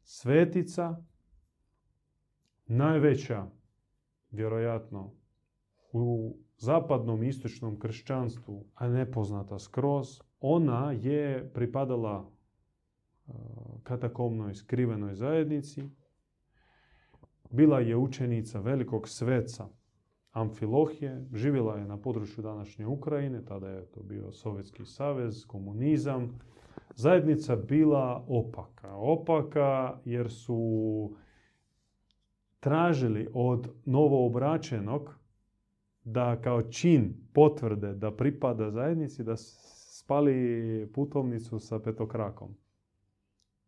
[0.02, 0.96] svetica,
[2.66, 3.46] najveća,
[4.30, 5.12] vjerojatno,
[5.92, 12.30] u zapadnom istočnom kršćanstvu, a nepoznata skroz, ona je pripadala
[13.26, 13.32] e,
[13.82, 15.90] katakomnoj skrivenoj zajednici.
[17.55, 19.69] Bila je učenica velikog sveca
[20.33, 26.38] Amfilohije, živjela je na području današnje Ukrajine, tada je to bio Sovjetski savez, komunizam.
[26.97, 28.95] Zajednica bila opaka.
[28.97, 31.11] Opaka jer su
[32.61, 35.19] tražili od novoobraćenog
[36.05, 42.57] da kao čin potvrde da pripada zajednici, da spali putovnicu sa petokrakom.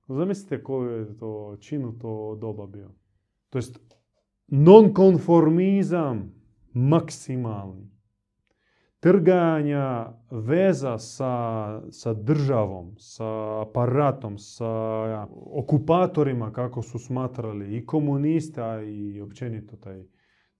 [0.08, 2.90] Zamislite koji je to čin u to doba bio.
[3.56, 3.78] To jest
[4.48, 6.32] nonkonformizam
[6.74, 7.90] maksimalni.
[9.00, 14.68] Trganja veza sa, sa državom, sa aparatom, sa
[15.32, 20.04] okupatorima, kako su smatrali, i komunista, i općenito taj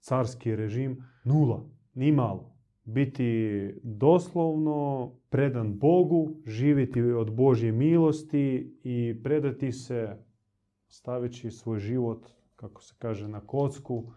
[0.01, 2.57] carski režim, nula, ni malo.
[2.85, 10.17] Biti doslovno predan Bogu, živjeti od Božje milosti i predati se
[10.89, 14.13] staveći svoj život, kako se kaže, na kocku,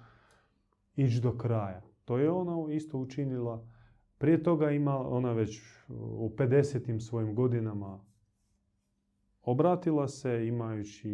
[0.96, 1.82] ići do kraja.
[2.06, 3.66] To je ona isto učinila.
[4.18, 7.00] Prije toga ima ona već u 50.
[7.00, 8.00] svojim godinama
[9.42, 11.10] obratila se imajući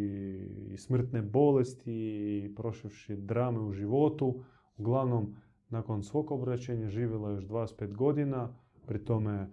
[0.70, 4.42] i smrtne bolesti i prošavši drame u životu.
[4.76, 5.36] Uglavnom,
[5.68, 8.54] nakon svog obraćenja živjela još 25 godina,
[8.86, 9.50] pri tome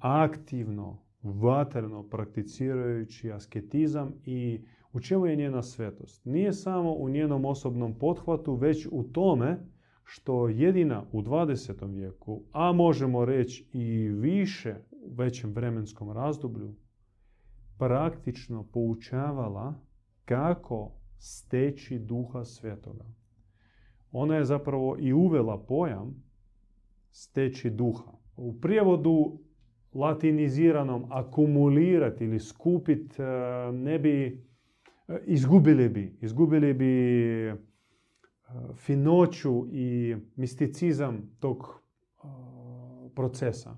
[0.00, 6.24] aktivno, vaterno prakticirajući asketizam i u čemu je njena svetost?
[6.24, 9.58] Nije samo u njenom osobnom pothvatu, već u tome
[10.04, 11.94] što jedina u 20.
[11.94, 16.74] vijeku, a možemo reći i više u većem vremenskom razdoblju,
[17.78, 19.74] praktično poučavala
[20.24, 23.04] kako steći duha svetoga.
[24.12, 26.22] Ona je zapravo i uvela pojam
[27.10, 28.12] steći duha.
[28.36, 29.38] U prijevodu
[29.94, 33.26] latiniziranom akumulirati ili skupiti e,
[33.72, 34.44] ne bi,
[35.26, 37.54] izgubili bi, izgubili bi
[38.74, 41.82] finoću i misticizam tog
[43.14, 43.76] procesa.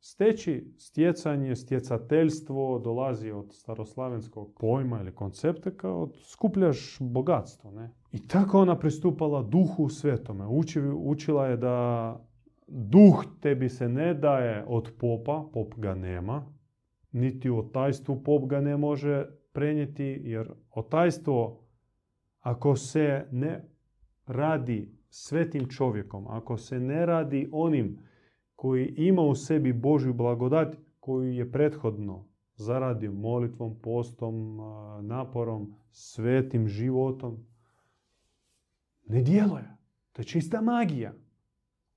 [0.00, 7.70] Steći, stjecanje, stjecateljstvo dolazi od staroslavenskog pojma ili koncepta kao skupljaš bogatstvo.
[7.70, 7.90] Ne?
[8.12, 10.46] I tako ona pristupala duhu svetome.
[10.46, 12.20] Uči, učila je da
[12.66, 16.52] duh tebi se ne daje od popa, pop ga nema,
[17.12, 21.64] niti u tajstvu pop ga ne može prenijeti, jer otajstvo
[22.40, 23.64] ako se ne
[24.26, 27.98] radi svetim čovjekom, ako se ne radi onim
[28.54, 34.58] koji ima u sebi Božju blagodat koju je prethodno zaradio molitvom, postom,
[35.02, 37.46] naporom, svetim životom,
[39.06, 39.76] ne djeluje.
[40.12, 41.12] To je čista magija.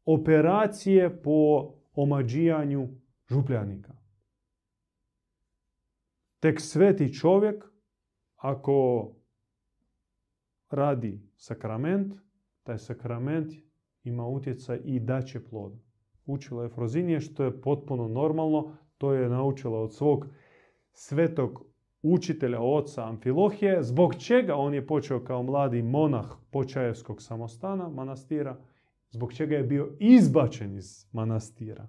[0.06, 2.88] Operacije po omađijanju
[3.30, 3.97] župljanika.
[6.40, 7.66] Tek sveti čovjek,
[8.36, 9.08] ako
[10.70, 12.14] radi sakrament,
[12.64, 13.54] taj sakrament
[14.04, 15.74] ima utjecaj i daće plod.
[16.26, 20.26] Učila je Frozinije što je potpuno normalno, to je naučila od svog
[20.92, 21.66] svetog
[22.02, 28.58] učitelja oca Amfilohije, zbog čega on je počeo kao mladi monah Počajevskog samostana, manastira,
[29.10, 31.88] zbog čega je bio izbačen iz manastira.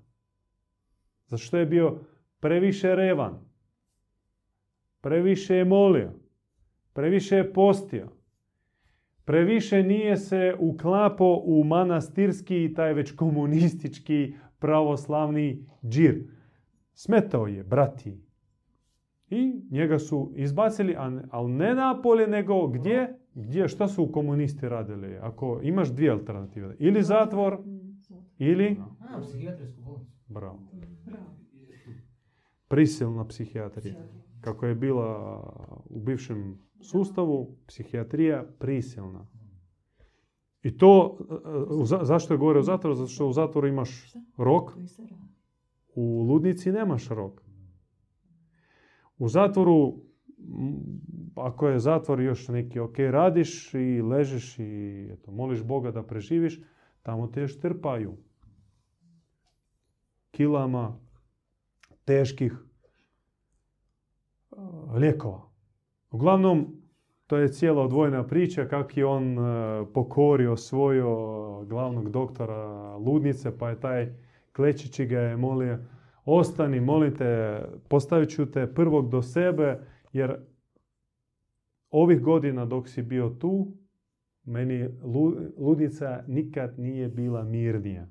[1.27, 1.99] Zašto je bio
[2.41, 3.48] previše revan,
[5.01, 6.13] previše je molio,
[6.93, 8.09] previše je postio,
[9.25, 16.25] previše nije se uklapao u manastirski i taj već komunistički pravoslavni džir.
[16.95, 18.21] Smetao je, brati.
[19.31, 20.97] I njega su izbacili,
[21.31, 23.19] ali ne napolje, nego gdje?
[23.35, 23.69] Gdje?
[23.69, 25.17] Šta su komunisti radili?
[25.21, 26.77] Ako imaš dvije alternative.
[26.79, 27.59] Ili zatvor,
[28.39, 28.77] ili...
[29.01, 30.13] A, psihijatrijsku bolnicu.
[30.29, 30.59] Bravo.
[32.69, 33.95] Prisilna psihijatrija.
[34.41, 35.41] Kako je bila
[35.91, 39.27] u bivšem sustavu, psihijatrija prisilna.
[40.63, 41.19] I to,
[41.85, 42.95] za- zašto je gore u zatvoru?
[42.95, 44.71] Zato što u zatvoru imaš rok,
[45.95, 47.43] u ludnici nemaš rok.
[49.19, 49.95] U zatvoru,
[51.35, 56.61] ako je zatvor još neki ok, radiš i ležiš i eto, moliš Boga da preživiš,
[57.03, 58.17] tamo te još trpaju.
[60.31, 61.01] Kilama
[62.05, 62.68] teških
[64.95, 65.41] lijekova.
[66.11, 66.83] Uglavnom,
[67.27, 71.15] to je cijela odvojena priča kako je on e, pokorio svojio
[71.65, 74.15] glavnog doktora ludnice, pa je taj
[74.53, 75.79] klečići ga je molio
[76.25, 79.81] ostani, molim te, postavit ću te prvog do sebe,
[80.13, 80.37] jer
[81.91, 83.73] ovih godina dok si bio tu,
[84.45, 88.07] meni lu- ludnica nikad nije bila mirnija.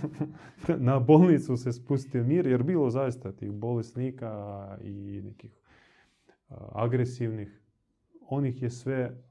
[0.78, 4.30] Na bolnicu se spustio mir, jer bilo zaista tih bolesnika
[4.82, 5.62] i nekih
[6.72, 7.62] agresivnih.
[8.20, 9.22] On ih je sve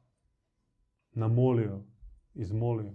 [1.14, 1.82] namolio,
[2.34, 2.94] izmolio.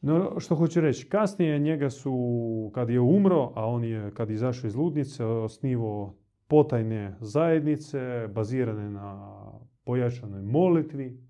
[0.00, 4.34] No, što hoću reći, kasnije njega su, kad je umro, a on je, kad je
[4.34, 6.14] izašao iz ludnice, osnivao
[6.48, 9.34] potajne zajednice, bazirane na
[9.84, 11.20] pojačanoj molitvi,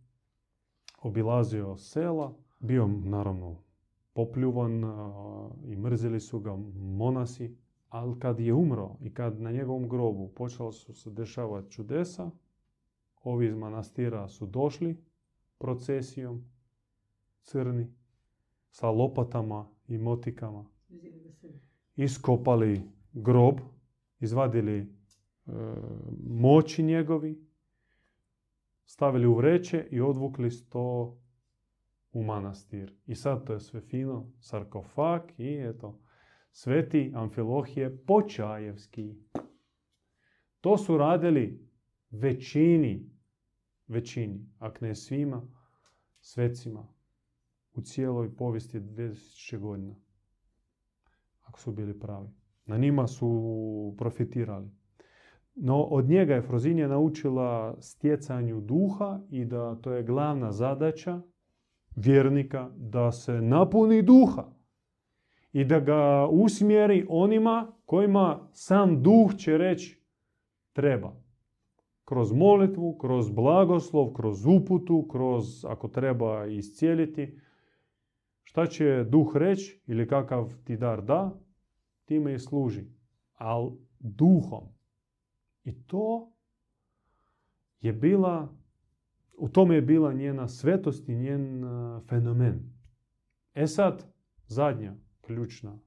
[1.03, 3.64] obilazio sela, bio naravno
[4.15, 4.83] popljuvan
[5.65, 7.57] i mrzili su ga monasi,
[7.89, 12.31] ali kad je umro i kad na njegovom grobu počela su se dešavati čudesa,
[13.23, 15.05] ovi iz manastira su došli
[15.59, 16.45] procesijom,
[17.43, 17.93] crni,
[18.71, 20.65] sa lopatama i motikama,
[21.97, 23.61] iskopali grob,
[24.21, 24.89] izvadili e,
[26.27, 27.45] moći njegovi,
[28.87, 31.17] stavili u vreće i odvukli to
[32.15, 32.95] u manastir.
[33.07, 36.01] I sad to je sve fino, sarkofag i eto,
[36.51, 39.15] sveti Amfilohije Počajevski.
[40.61, 41.69] To su radili
[42.11, 43.11] većini,
[43.87, 45.43] većini, ako ne svima,
[46.21, 46.89] svecima
[47.73, 49.95] u cijeloj povijesti 2000 godina.
[51.43, 52.29] Ako su bili pravi.
[52.65, 54.71] Na njima su profitirali.
[55.55, 61.23] No, od njega je Frozinija naučila stjecanju duha i da to je glavna zadaća
[61.97, 64.45] vjernika da se napuni duha
[65.53, 70.03] i da ga usmjeri onima kojima sam duh će reći
[70.72, 71.12] treba.
[72.05, 77.38] Kroz molitvu, kroz blagoslov, kroz uputu, kroz ako treba iscijeliti.
[78.42, 81.40] Šta će duh reći ili kakav ti dar da,
[82.05, 82.84] time i služi.
[83.34, 84.64] Ali duhom.
[85.64, 86.32] I to
[87.80, 88.49] je bila,
[89.39, 92.72] u tome je bila njena svetost i njen a, fenomen.
[93.55, 94.07] E sad,
[94.47, 95.78] zadnja ključna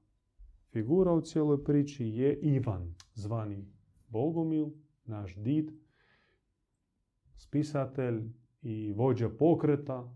[0.72, 3.66] figura u cijeloj priči je Ivan, zvani
[4.08, 4.66] Bogomil,
[5.04, 5.70] naš did,
[7.36, 8.32] spisatelj
[8.62, 10.14] i vođa pokreta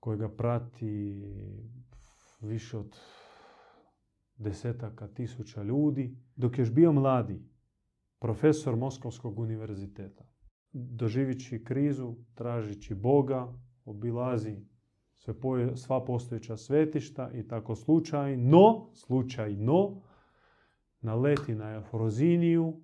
[0.00, 1.22] kojega prati
[2.40, 2.96] više od
[4.36, 6.16] desetaka tisuća ljudi.
[6.36, 7.42] Dok još bio mladi,
[8.18, 10.24] profesor Moskovskog univerziteta,
[10.76, 13.52] doživići krizu, tražići Boga,
[13.84, 14.56] obilazi
[15.16, 15.34] sve
[15.76, 20.02] sva postojeća svetišta i tako slučajno, slučajno,
[21.00, 22.80] naleti na Efroziniju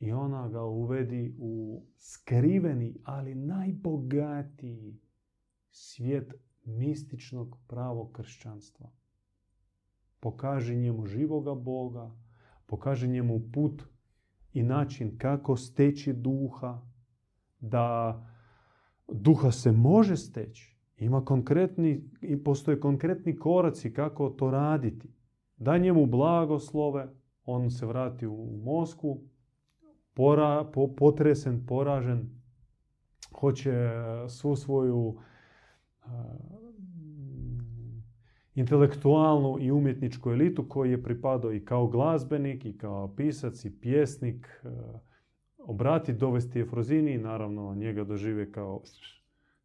[0.00, 5.00] i ona ga uvedi u skriveni, ali najbogatiji
[5.70, 6.34] svijet
[6.64, 8.90] mističnog pravog kršćanstva.
[10.20, 12.16] Pokaže njemu živoga Boga,
[12.66, 13.82] pokaže njemu put
[14.52, 16.82] i način kako steći duha,
[17.68, 18.20] da
[19.08, 20.76] duha se može steći.
[20.98, 25.08] Ima konkretni, i postoje konkretni koraci kako to raditi.
[25.56, 27.08] Da njemu blagoslove,
[27.44, 29.22] on se vrati u Moskvu,
[30.14, 32.30] pora, po, potresen, poražen,
[33.34, 33.90] hoće
[34.28, 35.16] svu svoju
[36.02, 36.36] a,
[38.54, 44.46] intelektualnu i umjetničku elitu koji je pripadao i kao glazbenik i kao pisac i pjesnik
[44.64, 44.68] e,
[45.66, 48.82] obrati, dovesti Efrozini i naravno njega dožive kao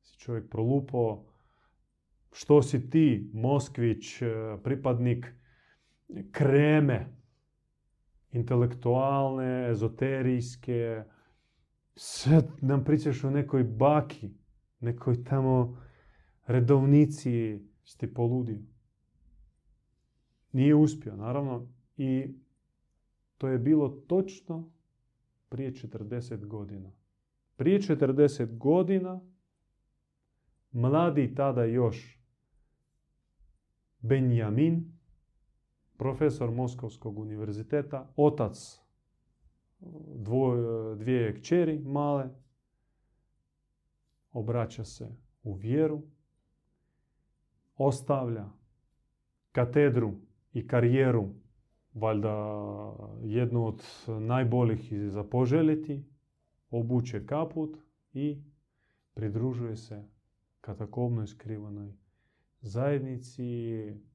[0.02, 1.24] si čovjek prolupo,
[2.32, 4.26] što si ti, Moskvić, e,
[4.64, 5.28] pripadnik
[6.32, 7.06] kreme,
[8.32, 11.04] intelektualne, ezoterijske,
[11.96, 14.30] sve nam pričaš o nekoj baki,
[14.80, 15.78] nekoj tamo
[16.48, 18.60] redovnici, si poludio.
[20.52, 22.36] Nije uspio, naravno, i
[23.38, 24.72] to je bilo točno
[25.52, 26.92] prije 40 godina.
[27.56, 29.22] Prije 40 godina
[30.72, 32.20] mladi tada još
[34.00, 34.98] Benjamin,
[35.98, 38.80] profesor Moskovskog univerziteta, otac
[40.16, 42.30] dvoje, dvije kćeri male,
[44.32, 46.02] obraća se u vjeru,
[47.76, 48.50] ostavlja
[49.52, 50.14] katedru
[50.54, 51.30] i karijeru,
[51.94, 52.36] valjda
[53.24, 53.84] jednu od
[54.20, 56.06] najboljih za poželjeti,
[56.70, 57.78] obuče kaput
[58.14, 58.44] i
[59.14, 60.08] pridružuje se
[60.62, 61.94] katakomnoj skrivanoj
[62.62, 63.44] zajednici,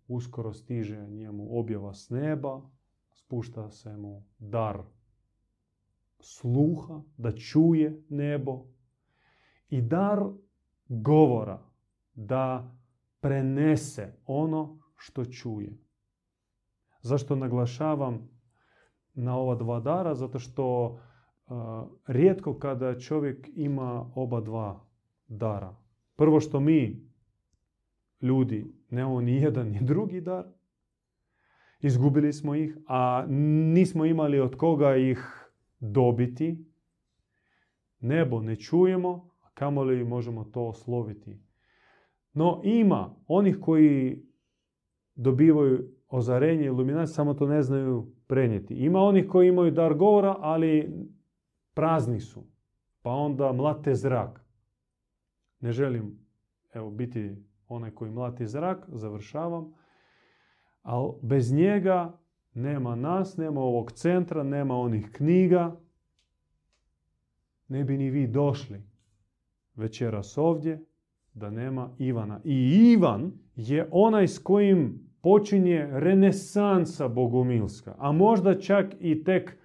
[0.09, 2.70] uskoro stiže njemu objava s neba,
[3.12, 4.83] spušta se mu dar
[6.20, 8.64] sluha, da čuje nebo
[9.68, 10.22] i dar
[10.89, 11.62] govora,
[12.14, 12.77] da
[13.20, 15.86] prenese ono što čuje.
[17.07, 18.29] Zašto naglašavam
[19.15, 20.15] na ova dva dara?
[20.15, 20.99] Zato što
[22.07, 24.85] rijetko kada čovjek ima oba dva
[25.29, 25.77] dara.
[26.17, 27.07] Prvo što mi,
[28.21, 30.45] ljudi, nemamo ni jedan ni drugi dar,
[31.81, 33.25] izgubili smo ih, a
[33.75, 35.51] nismo imali od koga ih
[35.81, 36.67] dobiti.
[38.01, 41.39] Nebo ne čujemo, a kamoli možemo to osloviti.
[42.33, 44.23] No ima onih koji
[45.15, 48.75] dobivaju ozarenje, iluminaciju, samo to ne znaju prenijeti.
[48.75, 50.93] Ima onih koji imaju dar govora, ali
[51.75, 52.45] prazni su.
[53.03, 54.45] Pa onda mlate zrak.
[55.61, 56.19] Ne želim
[56.75, 57.37] evo, biti
[57.69, 59.75] onaj koji mlati zrak, završavam.
[60.83, 62.19] Ali bez njega
[62.55, 65.77] nema nas, nema ovog centra, nema onih knjiga.
[67.69, 68.83] Ne bi ni vi došli
[69.75, 70.85] večeras ovdje
[71.35, 72.41] da nema Ivana.
[72.45, 79.59] I Ivan je onaj s kojim počinje renesansa bogumilska, a možda čak i tek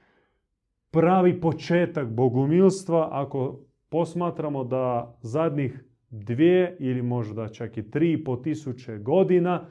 [0.91, 3.59] pravi početak bogumilstva ako
[3.89, 9.65] posmatramo da zadnjih dvije ili možda čak i tri po tisuće godina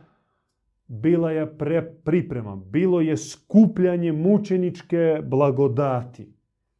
[0.86, 6.32] bila je pre, priprema, bilo je skupljanje mučeničke blagodati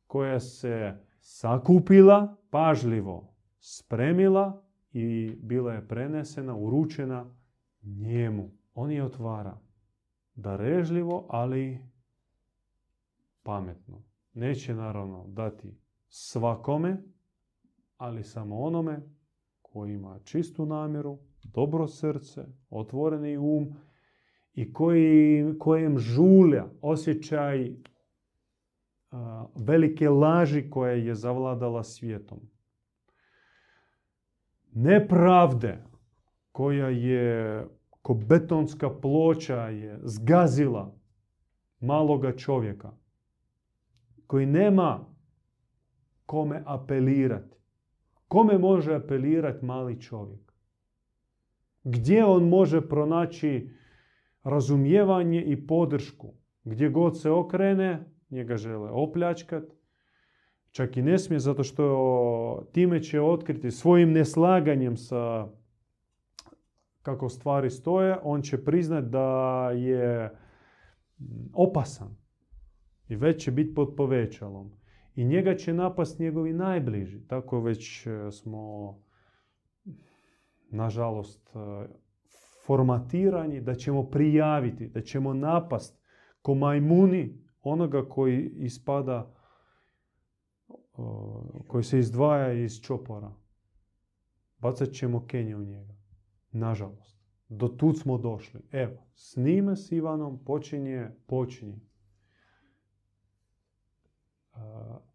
[0.06, 7.34] koja se sakupila, pažljivo spremila i bila je prenesena, uručena
[7.82, 8.59] njemu.
[8.74, 9.58] On je otvara.
[10.34, 11.78] Darežljivo, ali
[13.42, 14.02] pametno.
[14.32, 17.02] Neće naravno dati svakome,
[17.96, 19.00] ali samo onome
[19.62, 23.74] koji ima čistu namjeru, dobro srce, otvoreni um
[24.54, 27.72] i koji, kojem žulja osjećaj
[29.54, 32.40] velike laži koja je zavladala svijetom.
[34.72, 35.84] Nepravde
[36.52, 37.66] koja je
[38.02, 40.94] ko betonska ploča je zgazila
[41.80, 42.92] maloga čovjeka
[44.26, 45.06] koji nema
[46.26, 47.56] kome apelirati.
[48.28, 50.52] Kome može apelirati mali čovjek?
[51.84, 53.70] Gdje on može pronaći
[54.42, 56.34] razumijevanje i podršku?
[56.64, 59.64] Gdje god se okrene, njega žele opljačkat.
[60.70, 65.48] Čak i ne smije zato što time će otkriti svojim neslaganjem sa
[67.02, 70.30] kako stvari stoje, on će priznat da je
[71.54, 72.16] opasan
[73.08, 74.72] i već će biti pod povećalom.
[75.14, 77.26] I njega će napast njegovi najbliži.
[77.26, 78.94] Tako već e, smo,
[80.70, 81.88] nažalost, e,
[82.66, 86.00] formatirani da ćemo prijaviti, da ćemo napast
[86.42, 89.34] ko majmuni onoga koji ispada,
[91.66, 93.32] koji se izdvaja iz čopora.
[94.58, 95.99] Bacat ćemo kenje u njega.
[96.52, 97.20] Nažalost.
[97.48, 98.60] Do tud smo došli.
[98.72, 101.80] Evo, snime s Ivanom počinje, počinje.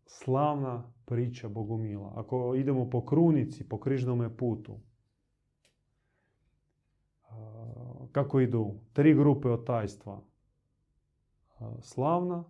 [0.06, 2.14] Slavna priča Bogumila.
[2.16, 4.80] Ako idemo po krunici, po križnome putu,
[8.12, 8.76] kako idu?
[8.94, 10.22] Tri grupe od tajstva.
[11.82, 12.44] Slavna,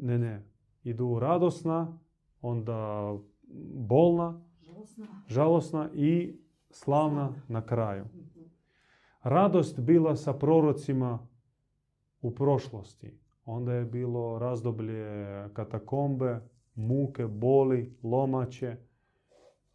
[0.00, 0.46] ne, ne,
[0.82, 1.98] idu radosna,
[2.40, 3.12] onda
[3.74, 4.40] bolna,
[5.26, 6.40] žalosna i
[6.70, 8.04] slavna na kraju.
[9.22, 11.26] radost bila sa prorocima
[12.22, 13.18] u prošlosti.
[13.44, 15.04] Onda je bilo razdoblje
[15.52, 16.40] katakombe,
[16.74, 18.76] muke, boli, lomače,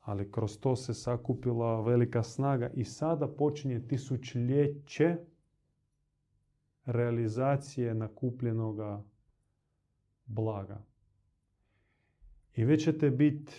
[0.01, 5.17] ali kroz to se sakupila velika snaga i sada počinje tisućljeće
[6.85, 9.03] realizacije nakupljenoga
[10.25, 10.81] blaga.
[12.55, 13.53] I već ćete biti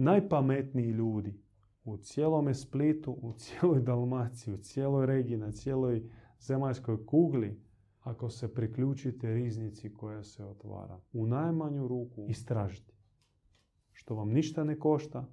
[0.00, 1.40] najpametniji ljudi
[1.84, 6.02] u cijelome Splitu, u cijeloj Dalmaciji, u cijeloj regiji, na cijeloj
[6.40, 7.60] zemaljskoj kugli,
[8.00, 11.00] ako se priključite riznici koja se otvara.
[11.12, 12.92] U najmanju ruku istražite.
[13.92, 15.26] Što vam ništa ne košta,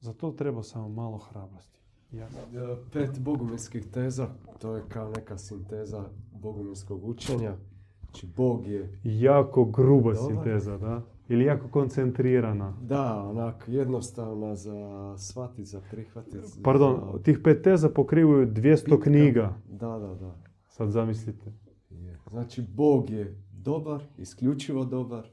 [0.00, 1.80] za to treba samo malo hrabrosti.
[2.12, 2.40] Jasno.
[2.40, 7.56] E, Pet bogumilskih teza, to je kao neka sinteza bogumilskog učenja.
[8.00, 10.26] Znači, Bog je, Jako gruba Dobar.
[10.28, 11.02] sinteza, da?
[11.28, 12.76] Ili jako koncentrirana.
[12.82, 16.62] da, onak, jednostavna za shvatiti, za prihvatiti.
[16.62, 19.54] Pardon, tih pet teza pokrivaju 200 knjiga.
[19.68, 20.34] Da, da, da.
[20.68, 21.52] Sad zamislite.
[21.90, 22.18] Je.
[22.30, 25.28] Znači, Bog je dobar, isključivo dobar.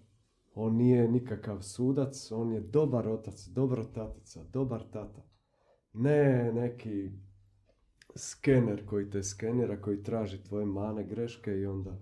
[0.55, 5.21] On nije nikakav sudac, on je dobar otac, dobro tatica, dobar tata.
[5.93, 7.11] Ne neki
[8.15, 11.97] skener koji te skenira, koji traži tvoje mane, greške i onda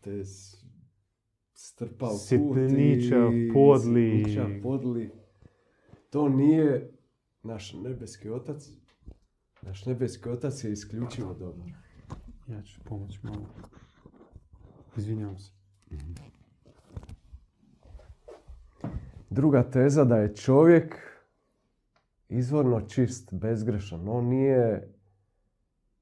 [0.00, 0.22] te
[1.64, 4.18] strpa u Sitniča, i- podli.
[4.18, 5.10] sitniča, podli.
[6.10, 6.90] To nije
[7.42, 8.68] naš nebeski otac.
[9.62, 11.68] Naš nebeski otac je isključivo dobar.
[12.46, 13.46] Ja ću pomoći malo.
[14.96, 15.50] Izvinjavam se.
[19.30, 20.94] Druga teza da je čovjek
[22.28, 24.08] izvorno čist, bezgrešan.
[24.08, 24.92] On nije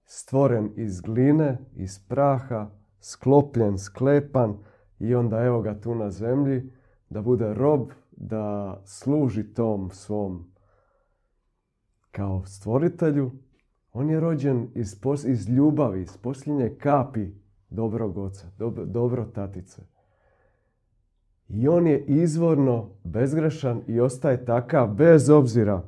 [0.04, 4.58] stvoren iz gline, iz praha, sklopljen, sklepan
[5.02, 6.70] i onda evo ga tu na zemlji
[7.10, 10.52] da bude rob, da služi tom svom
[12.10, 13.30] kao stvoritelju.
[13.92, 17.26] On je rođen iz, pos- iz ljubavi, iz posljednje kapi
[17.70, 19.82] dobrog oca, dob- dobro tatice.
[21.48, 25.82] I on je izvorno bezgrešan i ostaje takav bez obzira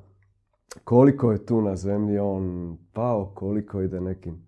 [0.84, 4.46] koliko je tu na zemlji on pao, koliko ide nekim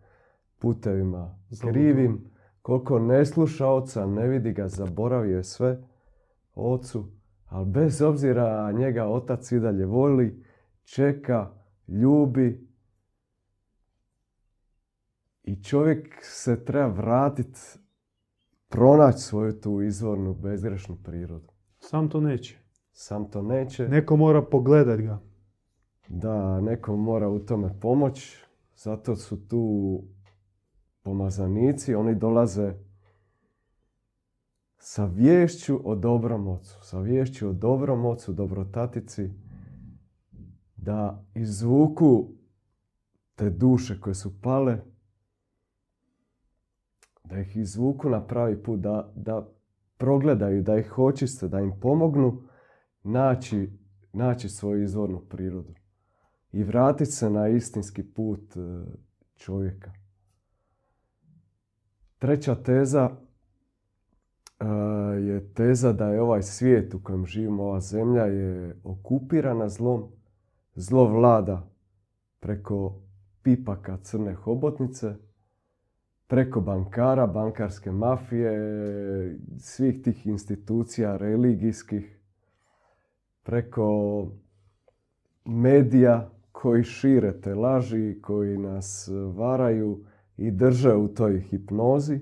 [0.59, 2.36] putevima krivim,
[2.67, 5.83] koliko ne sluša oca, ne vidi ga, zaboravio je sve
[6.55, 7.05] ocu,
[7.45, 10.45] ali bez obzira njega otac i dalje voli,
[10.85, 11.51] čeka,
[11.89, 12.69] ljubi
[15.43, 17.61] i čovjek se treba vratiti,
[18.69, 21.49] pronaći svoju tu izvornu bezgrešnu prirodu.
[21.79, 22.59] Sam to neće.
[22.93, 23.89] Sam to neće.
[23.89, 25.19] Neko mora pogledat ga.
[26.09, 28.37] Da, neko mora u tome pomoć.
[28.77, 30.03] Zato su tu
[31.07, 31.95] pomazanici.
[31.95, 32.73] Oni dolaze
[34.79, 36.79] sa vješću o dobrom ocu.
[36.83, 39.31] Sa vješću o dobrom ocu, dobrotatici.
[40.77, 42.29] Da izvuku
[43.35, 44.79] te duše koje su pale.
[47.25, 48.81] Da ih izvuku na pravi put.
[48.81, 49.49] Da, da
[49.99, 52.43] progledaju, da ih očiste, da im pomognu
[53.03, 53.71] naći,
[54.13, 55.75] naći svoju izvornu prirodu
[56.53, 58.61] i vratiti se na istinski put e,
[59.37, 60.06] čovjeka.
[62.19, 63.11] Treća teza
[64.61, 64.64] e,
[65.21, 70.05] je teza da je ovaj svijet u kojem živimo, ova zemlja je okupirana zlom.
[70.75, 71.69] Zlo vlada
[72.41, 72.95] preko
[73.43, 75.14] pipaka crne hobotnice,
[76.27, 78.53] preko bankara, bankarske mafije,
[79.59, 82.21] svih tih institucija religijskih,
[83.43, 84.27] preko
[85.45, 90.05] medija koji šire te laži, koji nas varaju
[90.37, 92.20] i drže u toj hipnozi.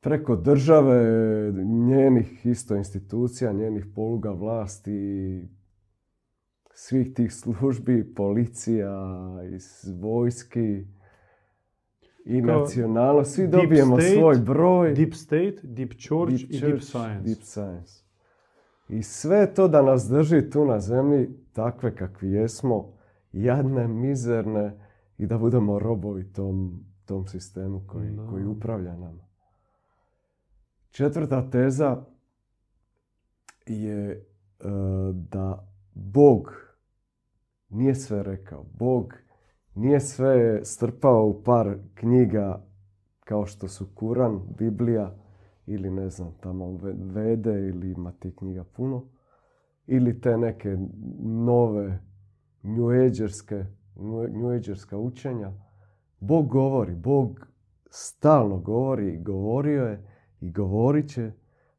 [0.00, 1.02] Preko države,
[1.64, 5.48] njenih isto institucija, njenih poluga vlasti,
[6.74, 8.90] svih tih službi, policija,
[9.54, 10.86] iz vojski
[12.24, 13.24] i Kao nacionalno.
[13.24, 14.94] Svi dobijemo state, svoj broj.
[14.94, 17.24] Deep State, Deep Church Deep i Deep Science.
[17.24, 18.04] Deep Science.
[18.88, 22.92] I sve to da nas drži tu na zemlji, takve kakvi jesmo,
[23.32, 24.85] jadne, mizerne
[25.18, 28.26] i da budemo robovi tom, tom sistemu koji, Da.
[28.26, 29.26] koji upravlja nama.
[30.90, 32.04] Četvrta teza
[33.66, 34.22] je e,
[35.12, 36.52] da Bog
[37.68, 38.64] nije sve rekao.
[38.78, 39.14] Bog
[39.74, 42.64] nije sve strpao u par knjiga
[43.20, 45.14] kao što su Kuran, Biblija
[45.66, 49.04] ili ne znam, tamo Ve- Vede ili ima tih knjiga puno.
[49.86, 50.76] Ili te neke
[51.22, 51.98] nove
[52.62, 52.90] New
[54.56, 55.52] Agerska učenja.
[56.20, 57.46] Bog govori, Bog
[57.90, 60.06] stalno govori govorio je
[60.40, 61.32] i govorit će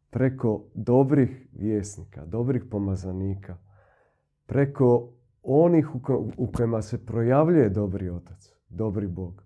[0.09, 3.57] preko dobrih vjesnika, dobrih pomazanika,
[4.45, 5.09] preko
[5.43, 5.95] onih
[6.37, 9.43] u kojima se projavljuje dobri otac, dobri Bog.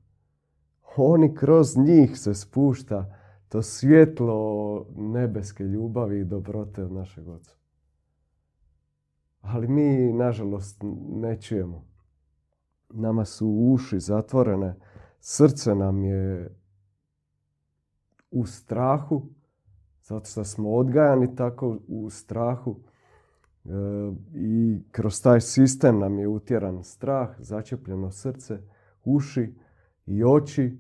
[0.98, 3.18] Oni kroz njih se spušta
[3.50, 7.56] to svjetlo nebeske ljubavi i dobrote od našeg oca.
[9.42, 11.91] Ali mi, nažalost, ne čujemo.
[12.94, 14.76] Nama su uši zatvorene,
[15.20, 16.56] srce nam je
[18.32, 19.30] u strahu,
[20.04, 22.80] zato što smo odgajani tako u strahu.
[23.66, 23.70] E,
[24.36, 28.60] I kroz taj sistem nam je utjeran strah, začepljeno srce,
[29.04, 29.54] uši
[30.06, 30.78] i oči,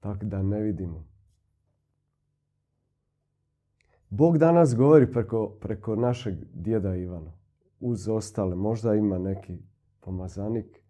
[0.00, 1.04] tako da ne vidimo.
[4.10, 7.32] Bog danas govori preko, preko našeg djeda Ivana.
[7.80, 9.58] Uz ostale, možda ima neki
[10.00, 10.82] pomazanik.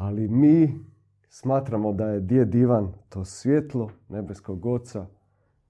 [0.00, 0.84] Ali mi
[1.28, 5.06] smatramo da je djed Ivan to svjetlo nebeskog oca,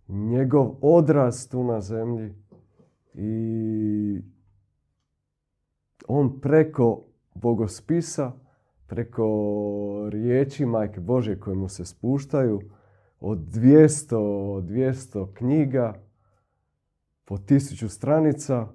[0.09, 2.35] njegov odraz tu na zemlji
[3.15, 4.23] i
[6.09, 7.03] on preko
[7.35, 8.33] bogospisa,
[8.87, 9.27] preko
[10.11, 12.61] riječi Majke Bože koje mu se spuštaju,
[13.21, 14.17] od 200,
[14.63, 16.03] 200 knjiga,
[17.25, 18.67] po tisuću stranica,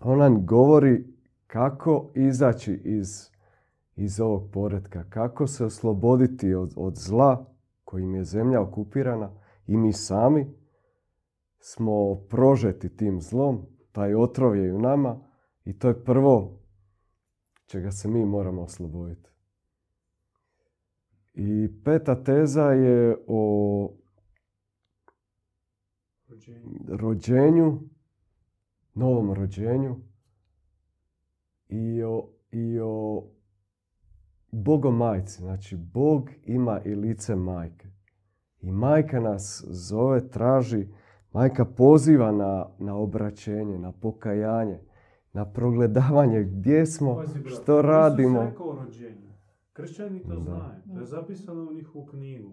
[0.00, 1.04] on nam govori
[1.46, 3.35] kako izaći iz,
[3.96, 9.30] iz ovog poretka, kako se osloboditi od, od zla kojim je zemlja okupirana
[9.66, 10.54] i mi sami
[11.58, 15.20] smo prožeti tim zlom, taj otrov je u nama
[15.64, 16.60] i to je prvo
[17.66, 19.30] čega se mi moramo osloboditi.
[21.34, 23.92] I peta teza je o
[26.88, 27.80] rođenju,
[28.94, 29.96] novom rođenju
[31.68, 33.24] i o, i o
[34.56, 35.36] Bogomajci.
[35.36, 37.88] Znači, Bog ima i lice majke.
[38.60, 40.88] I majka nas zove, traži,
[41.32, 44.80] majka poziva na, na obraćenje, na pokajanje,
[45.32, 48.38] na progledavanje gdje smo, Pazi, brat, što radimo.
[48.38, 49.26] Isus rekao o rođenju.
[49.72, 50.40] Kršćani to Da.
[50.40, 50.82] znaju.
[50.94, 52.52] To je zapisano u njihovu knjigu.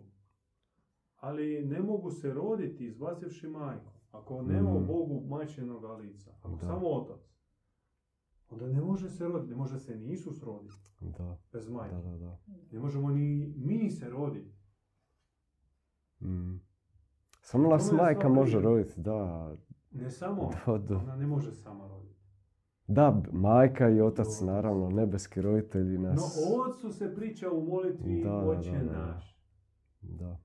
[1.15, 3.91] Ali ne mogu se roditi izbacivši majku.
[4.11, 4.87] Ako nema u Mm.
[4.87, 6.57] Bogu majčinog lica, ako Da.
[6.59, 7.21] samo otac,
[8.53, 9.49] onda ne može se roditi.
[9.49, 11.95] Ne može se ni Isus roditi Da, bez majke.
[11.95, 12.37] da, da, da.
[12.71, 14.53] Ne možemo ni mi se roditi.
[16.21, 16.59] Mm.
[17.41, 19.51] Samo nas majka može roditi, da.
[19.91, 20.97] Ne samo, Da, da.
[20.97, 22.13] ona ne može sama roditi.
[22.87, 24.41] Da, majka i otac, Otac.
[24.41, 26.37] naravno, nebeski roditelji No nas...
[26.59, 29.05] ocu se priča u molitvi Da, Oče da, da.
[29.07, 29.39] naš.
[30.01, 30.37] Da.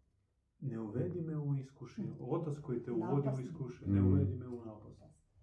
[0.60, 2.08] Ne uvedi me u iskušenje.
[2.20, 4.98] Otac koji te uvodi u iskušenje, ne uvedi me u napast.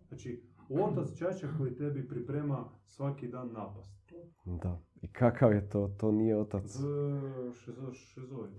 [0.08, 3.96] Znači, otac čača koji tebi priprema svaki dan napast.
[4.46, 4.80] Da.
[5.02, 5.88] I kakav je to?
[5.98, 6.78] To nije otac.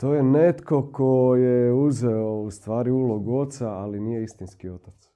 [0.01, 5.11] To je netko ko je uzeo u stvari ulogu oca, ali nije istinski otac.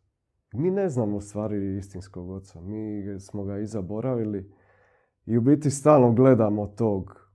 [0.53, 2.61] Mi ne znamo u stvari istinskog oca.
[2.61, 4.53] Mi smo ga i zaboravili
[5.27, 7.31] i u biti stalno gledamo tog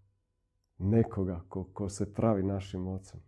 [0.78, 3.20] nekoga ko, ko se pravi našim ocem.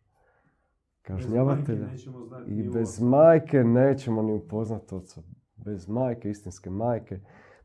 [1.01, 1.87] Kažnjavatelja.
[1.87, 5.21] nećemo znati I bez majke nećemo ni upoznat oca.
[5.67, 7.19] Bez majke, istinske majke,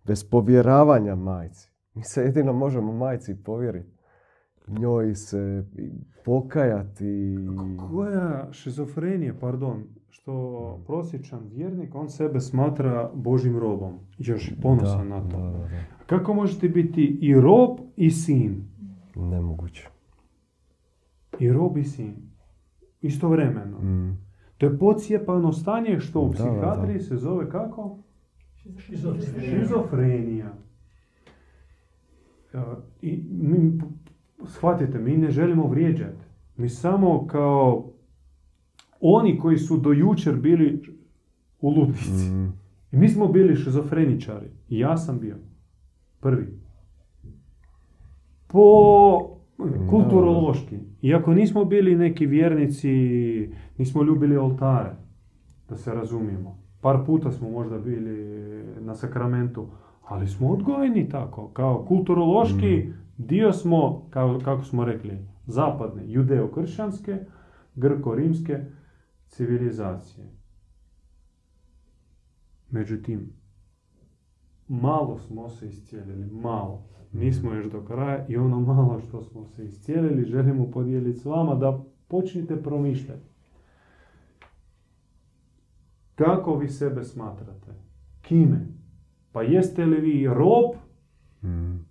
[0.04, 1.70] bez povjeravanja majci.
[1.94, 3.92] Mi se jedino možemo majci povjeriti.
[4.68, 5.64] Njoj se
[6.24, 7.36] pokajati.
[7.90, 13.98] Koja šizofrenija, pardon, što prosječan vjernik, on sebe smatra Božim robom.
[14.18, 15.36] Još ponosan na to.
[15.36, 15.68] Da, da, da.
[16.06, 18.64] Kako možete biti i rob i sin?
[19.16, 19.88] Nemoguće.
[21.38, 22.14] I rob i sin.
[23.00, 23.78] Istovremeno.
[23.78, 24.21] Mm.
[24.62, 27.98] To je pocijepano stanje što u Da, psihijatriji se zove kako?
[28.78, 29.58] Šizofrenija.
[29.58, 30.52] Šizofrenija.
[32.52, 32.58] E,
[33.02, 33.80] I mi,
[34.46, 36.24] shvatite, mi ne želimo vrijeđati.
[36.56, 37.90] Mi samo kao
[39.00, 40.82] oni koji su do jučer bili
[41.60, 42.30] u ludnici.
[42.30, 42.52] Mm.
[42.92, 44.50] I mi smo bili šizofreničari.
[44.68, 45.36] I ja sam bio.
[46.20, 46.58] Prvi.
[48.46, 49.41] Po
[49.90, 50.78] kulturološki.
[51.02, 52.90] Iako nismo bili neki vjernici,
[53.78, 54.90] nismo ljubili oltare,
[55.68, 56.58] da se razumijemo.
[56.80, 58.42] Par puta smo možda bili
[58.80, 59.66] na sakramentu,
[60.04, 61.48] ali smo odgojeni tako.
[61.48, 67.18] Kao kulturološki dio smo, kao, kako smo rekli, zapadne, judeo-kršćanske,
[67.74, 68.64] grko-rimske
[69.28, 70.26] civilizacije.
[72.70, 73.41] Međutim,
[74.80, 76.82] malo smo se iscijelili, malo.
[77.12, 81.54] Nismo još do kraja i ono malo što smo se iscijelili želimo podijeliti s vama
[81.54, 83.32] da počnite promišljati.
[86.14, 87.72] Kako vi sebe smatrate?
[88.22, 88.66] Kime?
[89.32, 90.74] Pa jeste li vi rob?
[91.42, 91.84] Mm.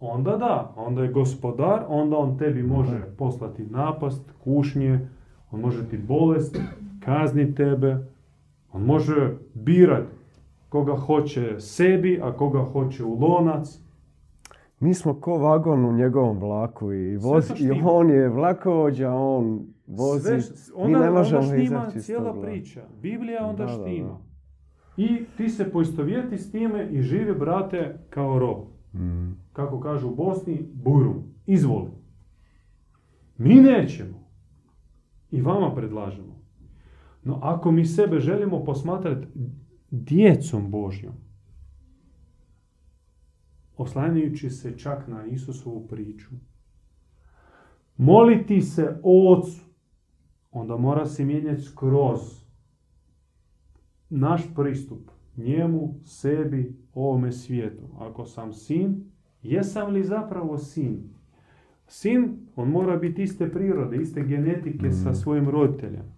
[0.00, 5.08] Onda da, onda je gospodar, onda on tebi može poslati napast, kušnje,
[5.50, 6.60] on može ti bolest,
[7.00, 8.06] kazniti tebe,
[8.72, 10.06] on može birat
[10.74, 13.78] koga hoće sebi, a koga hoće u lonac.
[14.80, 17.90] Mi smo ko vagon u njegovom vlaku i, vozi, i štima.
[17.90, 20.40] on je vlakovođa, on vozi.
[20.40, 22.82] Sve, mi ne onda, možemo onda štima cijela priča.
[23.02, 23.84] Biblija onda Da, da, da.
[23.84, 24.18] štima.
[24.96, 28.58] I ti se poistovjeti s time i živi, brate, kao rob.
[28.94, 29.32] Mm.
[29.52, 31.22] Kako kažu u Bosni, bujrum.
[31.46, 31.90] Izvoli.
[33.38, 34.24] Mi nećemo.
[35.30, 36.34] I vama predlažemo.
[37.22, 39.26] No ako mi sebe želimo posmatrati
[39.94, 41.14] djecom Božjom,
[43.76, 46.30] oslanjajući se čak na Isusovu priču,
[47.96, 49.60] moliti se Ocu,
[50.50, 52.20] onda mora se mijenjati skroz
[54.10, 57.82] naš pristup njemu, sebi, ovome svijetu.
[57.98, 59.04] Ako sam sin,
[59.42, 61.10] jesam li zapravo sin?
[61.86, 66.12] Sin, on mora biti iste prirode, iste genetike sa svojim roditeljem.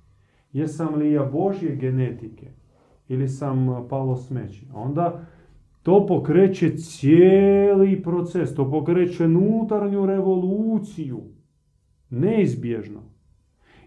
[0.53, 2.51] Jesam li ja Božje genetike
[3.09, 4.67] ili sam a, palo smeći?
[4.75, 5.27] Onda
[5.83, 11.21] to pokreće cijeli proces, to pokreće unutarnju revoluciju.
[12.11, 13.01] Neizbježno.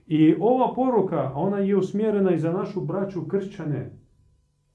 [0.08, 3.92] I ova poruka, ona je usmjerena i za našu braću kršćane,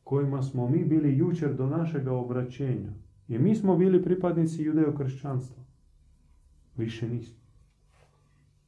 [0.05, 2.91] kojima smo mi bili jučer do našega obraćenja.
[3.29, 5.63] I mi smo bili pripadnici judeo-kršćanstva.
[6.77, 7.44] Više nismo.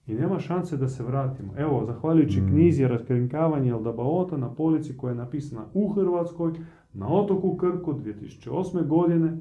[0.07, 1.52] I nema šanse da se vratimo.
[1.57, 2.48] Evo, zahvaljujući Mm.
[2.48, 6.52] knjizi Raskrinkavanje Eldabaota na polici koja je napisana u Hrvatskoj,
[6.92, 8.82] na otoku Krku 2008.
[8.82, 9.36] godine.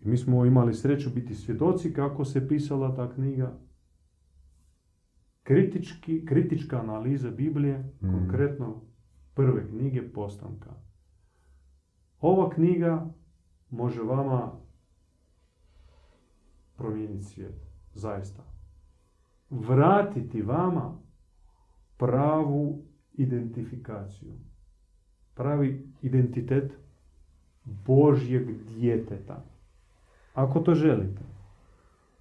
[0.00, 3.52] I mi smo imali sreću biti svjedoci kako se pisala ta knjiga.
[5.42, 8.10] Kritički, kritička analiza Biblije, Mm.
[8.10, 8.80] konkretno
[9.34, 10.70] prve knjige postanka.
[12.20, 13.06] Ova knjiga
[13.70, 14.52] može vama
[16.76, 17.54] promijeniti svijet.
[17.94, 18.42] Zaista.
[19.54, 20.98] Vratiti vama
[21.96, 22.82] pravu
[23.14, 24.32] identifikaciju.
[25.34, 26.72] Pravi identitet
[27.64, 29.44] Božjeg djeteta.
[30.34, 31.22] Ako to želite.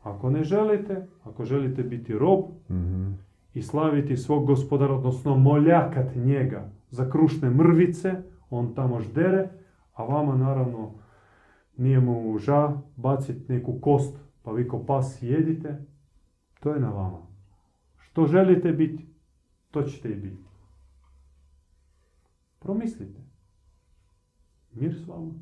[0.03, 3.11] Ako ne želite, ako želite biti rob Mhm.
[3.53, 8.13] i slaviti svog gospodara, odnosno moljakat njega za krušne mrvice,
[8.49, 9.49] on tamo ždere,
[9.93, 10.91] a vama naravno
[11.77, 15.85] nije mu ža baciti neku kost, pa vi ko pas jedite,
[16.63, 17.21] to je na vama.
[17.99, 19.05] Što želite biti,
[19.71, 20.43] to ćete i biti.
[22.59, 23.19] Promislite.
[24.73, 25.33] Mir s vama.